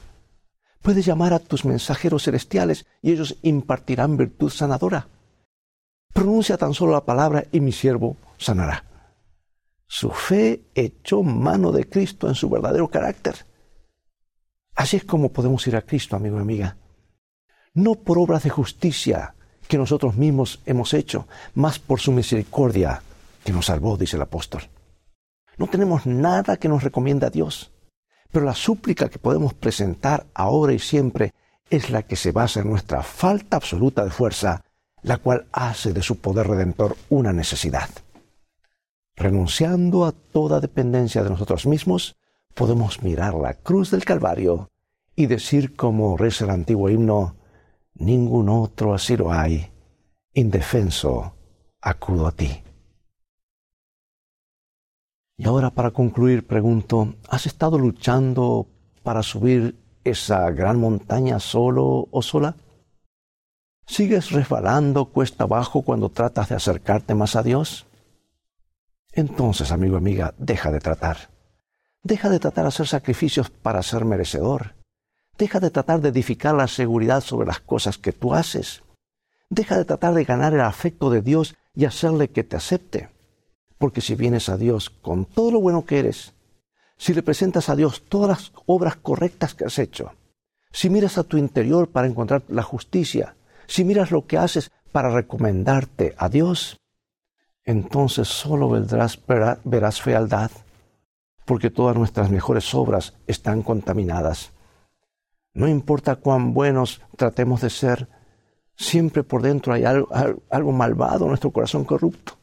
Puedes 0.81 1.05
llamar 1.05 1.33
a 1.33 1.39
tus 1.39 1.65
mensajeros 1.65 2.23
celestiales 2.23 2.85
y 3.01 3.11
ellos 3.11 3.37
impartirán 3.41 4.17
virtud 4.17 4.51
sanadora. 4.51 5.07
Pronuncia 6.13 6.57
tan 6.57 6.73
solo 6.73 6.93
la 6.93 7.05
palabra 7.05 7.43
y 7.51 7.59
mi 7.59 7.71
siervo 7.71 8.15
sanará. 8.37 8.83
Su 9.87 10.11
fe 10.11 10.65
echó 10.75 11.23
mano 11.23 11.71
de 11.71 11.89
Cristo 11.89 12.27
en 12.27 12.35
su 12.35 12.49
verdadero 12.49 12.87
carácter. 12.87 13.45
Así 14.75 14.97
es 14.97 15.05
como 15.05 15.29
podemos 15.29 15.65
ir 15.67 15.75
a 15.75 15.81
Cristo, 15.81 16.15
amigo 16.15 16.37
y 16.37 16.41
amiga. 16.41 16.77
No 17.73 17.95
por 17.95 18.19
obras 18.19 18.43
de 18.43 18.49
justicia, 18.49 19.35
que 19.67 19.77
nosotros 19.77 20.15
mismos 20.15 20.61
hemos 20.65 20.93
hecho, 20.93 21.27
más 21.55 21.79
por 21.79 21.99
su 21.99 22.11
misericordia 22.11 23.01
que 23.43 23.53
nos 23.53 23.67
salvó, 23.67 23.97
dice 23.97 24.15
el 24.15 24.21
apóstol. 24.21 24.63
No 25.57 25.67
tenemos 25.67 26.05
nada 26.05 26.57
que 26.57 26.69
nos 26.69 26.83
recomienda 26.83 27.27
a 27.27 27.31
Dios, 27.31 27.71
pero 28.31 28.45
la 28.45 28.55
súplica 28.55 29.09
que 29.09 29.19
podemos 29.19 29.53
presentar 29.53 30.27
ahora 30.33 30.73
y 30.73 30.79
siempre 30.79 31.33
es 31.69 31.89
la 31.89 32.03
que 32.03 32.15
se 32.15 32.31
basa 32.31 32.61
en 32.61 32.69
nuestra 32.69 33.03
falta 33.03 33.57
absoluta 33.57 34.03
de 34.03 34.11
fuerza, 34.11 34.63
la 35.01 35.17
cual 35.17 35.47
hace 35.51 35.93
de 35.93 36.01
su 36.01 36.19
poder 36.19 36.47
redentor 36.47 36.97
una 37.09 37.33
necesidad. 37.33 37.89
Renunciando 39.15 40.05
a 40.05 40.11
toda 40.11 40.59
dependencia 40.59 41.23
de 41.23 41.29
nosotros 41.29 41.65
mismos, 41.65 42.17
podemos 42.53 43.01
mirar 43.01 43.33
la 43.33 43.53
cruz 43.53 43.91
del 43.91 44.05
Calvario 44.05 44.69
y 45.15 45.25
decir 45.25 45.75
como 45.75 46.17
reza 46.17 46.45
el 46.45 46.51
antiguo 46.51 46.89
himno, 46.89 47.36
ningún 47.99 48.49
otro 48.49 48.93
así 48.93 49.17
lo 49.17 49.31
hay. 49.31 49.71
Indefenso, 50.33 51.33
acudo 51.81 52.27
a 52.27 52.31
ti. 52.31 52.63
Y 55.37 55.45
ahora 55.45 55.69
para 55.69 55.91
concluir 55.91 56.47
pregunto, 56.47 57.13
¿has 57.29 57.45
estado 57.45 57.77
luchando 57.77 58.67
para 59.03 59.21
subir 59.21 59.75
esa 60.03 60.49
gran 60.51 60.79
montaña 60.79 61.39
solo 61.39 62.07
o 62.09 62.21
sola? 62.21 62.55
¿Sigues 63.85 64.31
resbalando 64.31 65.05
cuesta 65.05 65.45
abajo 65.45 65.83
cuando 65.83 66.09
tratas 66.09 66.49
de 66.49 66.55
acercarte 66.55 67.13
más 67.15 67.35
a 67.35 67.43
Dios? 67.43 67.85
Entonces, 69.13 69.71
amigo 69.71 69.97
amiga, 69.97 70.33
deja 70.37 70.71
de 70.71 70.79
tratar. 70.79 71.29
Deja 72.03 72.29
de 72.29 72.39
tratar 72.39 72.65
de 72.65 72.69
hacer 72.69 72.87
sacrificios 72.87 73.49
para 73.49 73.81
ser 73.83 74.05
merecedor. 74.05 74.76
Deja 75.37 75.59
de 75.59 75.69
tratar 75.69 76.01
de 76.01 76.09
edificar 76.09 76.55
la 76.55 76.67
seguridad 76.67 77.21
sobre 77.21 77.47
las 77.47 77.59
cosas 77.59 77.97
que 77.97 78.11
tú 78.11 78.33
haces. 78.33 78.81
Deja 79.49 79.77
de 79.77 79.85
tratar 79.85 80.13
de 80.13 80.23
ganar 80.23 80.53
el 80.53 80.61
afecto 80.61 81.09
de 81.09 81.21
Dios 81.21 81.55
y 81.75 81.85
hacerle 81.85 82.29
que 82.29 82.43
te 82.43 82.55
acepte. 82.55 83.09
Porque 83.77 84.01
si 84.01 84.15
vienes 84.15 84.49
a 84.49 84.57
Dios 84.57 84.89
con 84.89 85.25
todo 85.25 85.51
lo 85.51 85.61
bueno 85.61 85.85
que 85.85 85.99
eres, 85.99 86.33
si 86.97 87.13
le 87.13 87.21
presentas 87.21 87.69
a 87.69 87.75
Dios 87.75 88.03
todas 88.09 88.29
las 88.29 88.51
obras 88.65 88.95
correctas 88.95 89.53
que 89.53 89.65
has 89.65 89.77
hecho, 89.77 90.13
si 90.71 90.89
miras 90.89 91.19
a 91.19 91.23
tu 91.23 91.37
interior 91.37 91.89
para 91.89 92.07
encontrar 92.07 92.41
la 92.47 92.63
justicia, 92.63 93.35
si 93.67 93.83
miras 93.83 94.09
lo 94.09 94.25
que 94.25 94.39
haces 94.39 94.71
para 94.91 95.11
recomendarte 95.11 96.15
a 96.17 96.29
Dios, 96.29 96.79
entonces 97.63 98.27
solo 98.27 98.69
verás, 98.69 99.19
verás 99.63 100.01
fealdad, 100.01 100.49
porque 101.45 101.69
todas 101.69 101.95
nuestras 101.95 102.31
mejores 102.31 102.73
obras 102.73 103.13
están 103.27 103.61
contaminadas. 103.61 104.51
No 105.57 105.67
importa 105.67 106.17
cuán 106.17 106.53
buenos 106.53 107.01
tratemos 107.15 107.61
de 107.61 107.71
ser, 107.71 108.07
siempre 108.75 109.23
por 109.23 109.41
dentro 109.41 109.73
hay 109.73 109.85
algo, 109.85 110.71
malvado 110.71 111.23
en 111.23 111.29
nuestro 111.29 111.49
corazón 111.49 111.83
corrupto. 111.83 112.33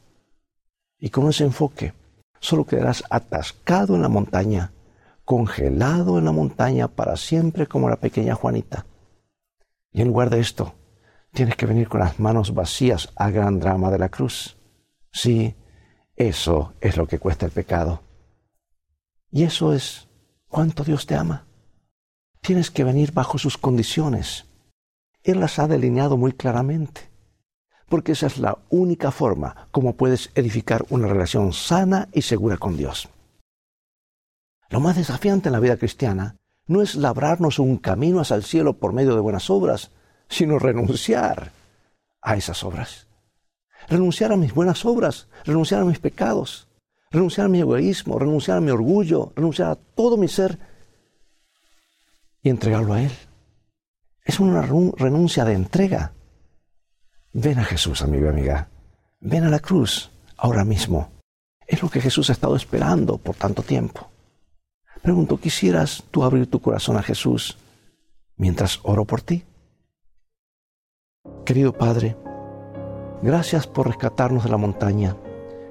Y 0.99 1.11
con 1.11 1.29
ese 1.29 1.45
enfoque, 1.45 1.93
solo 2.41 2.65
quedarás 2.65 3.05
atascado 3.09 3.95
en 3.95 4.01
la 4.01 4.09
montaña, 4.09 4.73
congelado 5.23 6.19
en 6.19 6.25
la 6.25 6.33
montaña 6.33 6.89
para 6.89 7.15
siempre 7.15 7.67
como 7.67 7.87
la 7.87 7.95
pequeña 7.95 8.35
Juanita. 8.35 8.85
Y 9.93 10.01
en 10.01 10.09
lugar 10.09 10.29
de 10.29 10.41
esto, 10.41 10.73
tienes 11.31 11.55
que 11.55 11.67
venir 11.67 11.87
con 11.87 12.01
las 12.01 12.19
manos 12.19 12.53
vacías 12.53 13.13
al 13.15 13.31
gran 13.31 13.61
drama 13.61 13.91
de 13.91 13.99
la 13.99 14.09
cruz. 14.09 14.57
Sí, 15.13 15.55
eso 16.17 16.73
es 16.81 16.97
lo 16.97 17.07
que 17.07 17.19
cuesta 17.19 17.45
el 17.45 17.53
pecado. 17.53 18.01
Y 19.31 19.43
eso 19.43 19.71
es 19.71 20.09
cuánto 20.49 20.83
Dios 20.83 21.05
te 21.05 21.15
ama 21.15 21.45
tienes 22.45 22.69
que 22.69 22.83
venir 22.83 23.11
bajo 23.11 23.39
sus 23.39 23.57
condiciones. 23.57 24.45
Él 25.23 25.39
las 25.39 25.57
ha 25.57 25.67
delineado 25.67 26.15
muy 26.15 26.31
claramente, 26.31 27.09
porque 27.89 28.11
esa 28.11 28.27
es 28.27 28.37
la 28.37 28.59
única 28.69 29.11
forma 29.11 29.67
como 29.71 29.95
puedes 29.95 30.29
edificar 30.35 30.85
una 30.89 31.07
relación 31.07 31.53
sana 31.53 32.07
y 32.13 32.21
segura 32.21 32.57
con 32.57 32.77
Dios. 32.77 33.09
Lo 34.69 34.79
más 34.79 34.95
desafiante 34.95 35.49
en 35.49 35.53
la 35.53 35.59
vida 35.59 35.77
cristiana 35.77 36.35
no 36.67 36.83
es 36.83 36.95
labrarnos 36.95 37.57
un 37.57 37.77
camino 37.77 38.19
hacia 38.19 38.35
el 38.35 38.43
cielo 38.43 38.73
por 38.73 38.93
medio 38.93 39.15
de 39.15 39.21
buenas 39.21 39.49
obras, 39.49 39.89
sino 40.29 40.59
renunciar 40.59 41.51
a 42.21 42.35
esas 42.35 42.63
obras. 42.63 43.07
Renunciar 43.87 44.31
a 44.31 44.37
mis 44.37 44.53
buenas 44.53 44.85
obras, 44.85 45.27
renunciar 45.45 45.81
a 45.81 45.85
mis 45.85 45.99
pecados, 45.99 46.67
renunciar 47.09 47.47
a 47.47 47.49
mi 47.49 47.59
egoísmo, 47.59 48.19
renunciar 48.19 48.57
a 48.57 48.61
mi 48.61 48.69
orgullo, 48.69 49.33
renunciar 49.35 49.71
a 49.71 49.75
todo 49.75 50.17
mi 50.17 50.27
ser 50.27 50.74
y 52.45 52.49
entregarlo 52.49 52.93
a 52.93 53.01
Él. 53.01 53.11
Es 54.23 54.39
una 54.39 54.61
renuncia 54.61 55.43
de 55.45 55.53
entrega. 55.53 56.13
Ven 57.33 57.57
a 57.57 57.63
Jesús, 57.63 58.03
amigo 58.03 58.27
y 58.27 58.29
amiga. 58.29 58.69
Ven 59.19 59.45
a 59.45 59.49
la 59.49 59.57
cruz 59.59 60.11
ahora 60.37 60.63
mismo. 60.63 61.09
Es 61.65 61.81
lo 61.81 61.89
que 61.89 62.01
Jesús 62.01 62.29
ha 62.29 62.33
estado 62.33 62.55
esperando 62.55 63.17
por 63.17 63.35
tanto 63.35 63.63
tiempo. 63.63 64.11
Pregunto, 65.01 65.39
¿quisieras 65.39 66.03
tú 66.11 66.23
abrir 66.23 66.47
tu 66.47 66.61
corazón 66.61 66.97
a 66.97 67.01
Jesús 67.01 67.57
mientras 68.37 68.79
oro 68.83 69.05
por 69.05 69.21
ti? 69.21 69.43
Querido 71.47 71.73
Padre, 71.73 72.15
gracias 73.23 73.65
por 73.65 73.87
rescatarnos 73.87 74.43
de 74.43 74.51
la 74.51 74.57
montaña. 74.57 75.17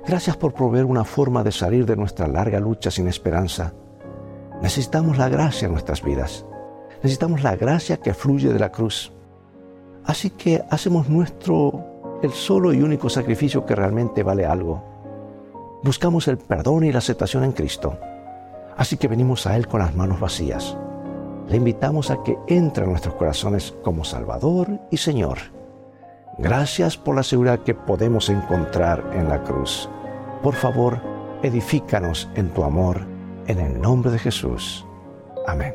Gracias 0.08 0.37
por 0.37 0.54
proveer 0.54 0.87
una 0.87 1.04
forma 1.04 1.44
de 1.44 1.52
salir 1.52 1.87
de 1.87 1.94
nuestra 1.94 2.26
larga 2.26 2.58
lucha 2.58 2.90
sin 2.90 3.06
esperanza. 3.06 3.74
Necesitamos 4.60 5.18
la 5.18 5.28
gracia 5.28 5.66
en 5.66 5.72
nuestras 5.72 6.02
vidas. 6.02 6.44
Necesitamos 7.04 7.42
la 7.42 7.54
gracia 7.54 7.98
que 7.98 8.14
fluye 8.14 8.50
de 8.50 8.58
la 8.58 8.72
cruz. 8.72 9.12
Así 10.06 10.30
que 10.30 10.64
hacemos 10.70 11.10
nuestro 11.10 12.18
el 12.22 12.32
solo 12.32 12.72
y 12.72 12.80
único 12.80 13.10
sacrificio 13.10 13.66
que 13.66 13.74
realmente 13.74 14.22
vale 14.22 14.46
algo. 14.46 14.82
Buscamos 15.82 16.28
el 16.28 16.38
perdón 16.38 16.84
y 16.84 16.92
la 16.92 16.98
aceptación 17.00 17.44
en 17.44 17.52
Cristo. 17.52 17.98
Así 18.78 18.96
que 18.96 19.06
venimos 19.06 19.46
a 19.46 19.54
Él 19.54 19.68
con 19.68 19.80
las 19.80 19.94
manos 19.94 20.18
vacías. 20.18 20.78
Le 21.46 21.58
invitamos 21.58 22.10
a 22.10 22.22
que 22.22 22.38
entre 22.46 22.84
en 22.84 22.92
nuestros 22.92 23.16
corazones 23.16 23.74
como 23.84 24.02
Salvador 24.04 24.80
y 24.90 24.96
Señor. 24.96 25.36
Gracias 26.38 26.96
por 26.96 27.16
la 27.16 27.22
seguridad 27.22 27.58
que 27.58 27.74
podemos 27.74 28.30
encontrar 28.30 29.10
en 29.12 29.28
la 29.28 29.42
cruz. 29.42 29.90
Por 30.42 30.54
favor, 30.54 31.02
edifícanos 31.42 32.30
en 32.34 32.48
tu 32.48 32.64
amor, 32.64 33.02
en 33.46 33.60
el 33.60 33.78
nombre 33.78 34.10
de 34.10 34.18
Jesús. 34.18 34.86
Amén. 35.46 35.74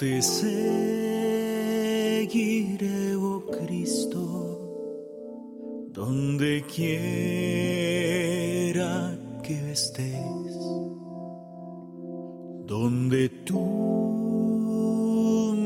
Te 0.00 0.20
seguiré, 0.22 0.64
oh 3.16 3.44
Cristo, 3.50 4.22
donde 5.92 6.64
quiera 6.74 6.98
que 9.42 9.72
estés, 9.72 10.56
donde 12.64 13.28
tú 13.44 13.60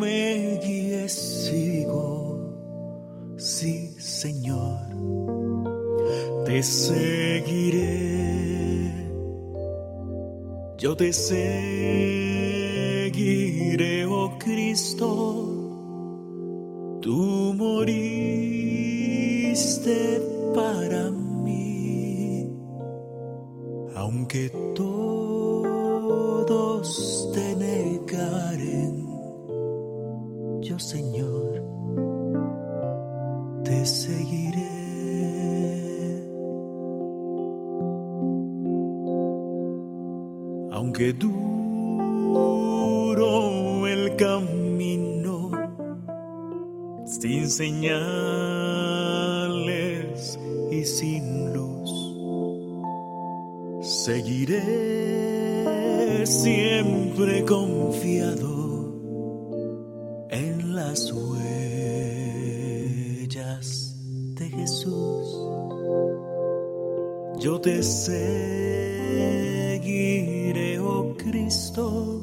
me 0.00 0.58
guíes, 0.64 1.12
sigo, 1.12 3.36
sí, 3.36 3.94
Señor, 4.00 4.80
te 6.44 6.60
seguiré, 6.60 7.92
yo 10.76 10.96
te 10.96 11.12
seguiré 11.12 12.64
Cristo, 14.38 15.46
tú 17.00 17.54
moriste 17.56 18.14
para 20.54 21.10
mí, 21.10 22.48
aunque 23.94 24.50
todos 24.74 25.70
te 27.34 27.56
negaren, 27.56 29.06
yo 30.60 30.78
Señor, 30.78 31.62
te 33.64 33.84
seguiré. 33.84 34.84
Aunque 40.70 41.12
tú 41.14 41.33
señales 47.56 48.74
y 50.72 50.84
sin 50.84 51.52
luz. 51.52 51.90
Seguiré 53.82 54.60
siempre 56.26 57.44
confiado 57.44 58.92
en 60.30 60.74
las 60.74 61.12
huellas 61.12 61.44
de 64.34 64.50
Jesús. 64.50 65.26
Yo 67.38 67.60
te 67.60 67.82
seguiré, 67.82 68.18
oh 70.80 71.14
Cristo 71.16 72.20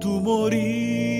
tú 0.00 0.20
moriste 0.20 1.17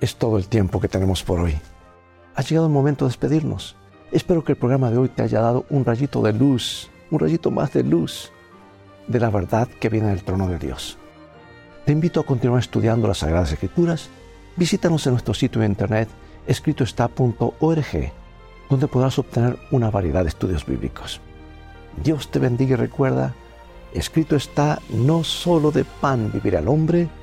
es 0.00 0.16
todo 0.16 0.38
el 0.38 0.48
tiempo 0.48 0.80
que 0.80 0.88
tenemos 0.88 1.22
por 1.22 1.40
hoy. 1.40 1.56
Ha 2.34 2.42
llegado 2.42 2.66
el 2.66 2.72
momento 2.72 3.04
de 3.04 3.10
despedirnos. 3.10 3.76
Espero 4.12 4.42
que 4.42 4.52
el 4.52 4.58
programa 4.58 4.90
de 4.90 4.98
hoy 4.98 5.08
te 5.08 5.22
haya 5.22 5.40
dado 5.40 5.66
un 5.70 5.84
rayito 5.84 6.22
de 6.22 6.32
luz, 6.32 6.90
un 7.10 7.20
rayito 7.20 7.50
más 7.50 7.72
de 7.72 7.82
luz 7.82 8.32
de 9.06 9.20
la 9.20 9.30
verdad 9.30 9.68
que 9.68 9.88
viene 9.88 10.08
del 10.08 10.24
trono 10.24 10.48
de 10.48 10.58
Dios. 10.58 10.96
Te 11.84 11.92
invito 11.92 12.20
a 12.20 12.24
continuar 12.24 12.60
estudiando 12.60 13.08
las 13.08 13.18
Sagradas 13.18 13.52
Escrituras. 13.52 14.08
Visítanos 14.56 15.06
en 15.06 15.12
nuestro 15.12 15.34
sitio 15.34 15.60
de 15.60 15.66
internet 15.66 16.08
escritoestá.org, 16.46 18.12
donde 18.68 18.88
podrás 18.88 19.18
obtener 19.18 19.58
una 19.70 19.90
variedad 19.90 20.22
de 20.22 20.28
estudios 20.28 20.64
bíblicos. 20.64 21.20
Dios 22.02 22.30
te 22.30 22.38
bendiga 22.38 22.74
y 22.74 22.76
recuerda, 22.76 23.34
escrito 23.92 24.36
está, 24.36 24.80
no 24.90 25.24
solo 25.24 25.70
de 25.70 25.84
pan 25.84 26.30
vivirá 26.32 26.60
el 26.60 26.68
hombre, 26.68 27.08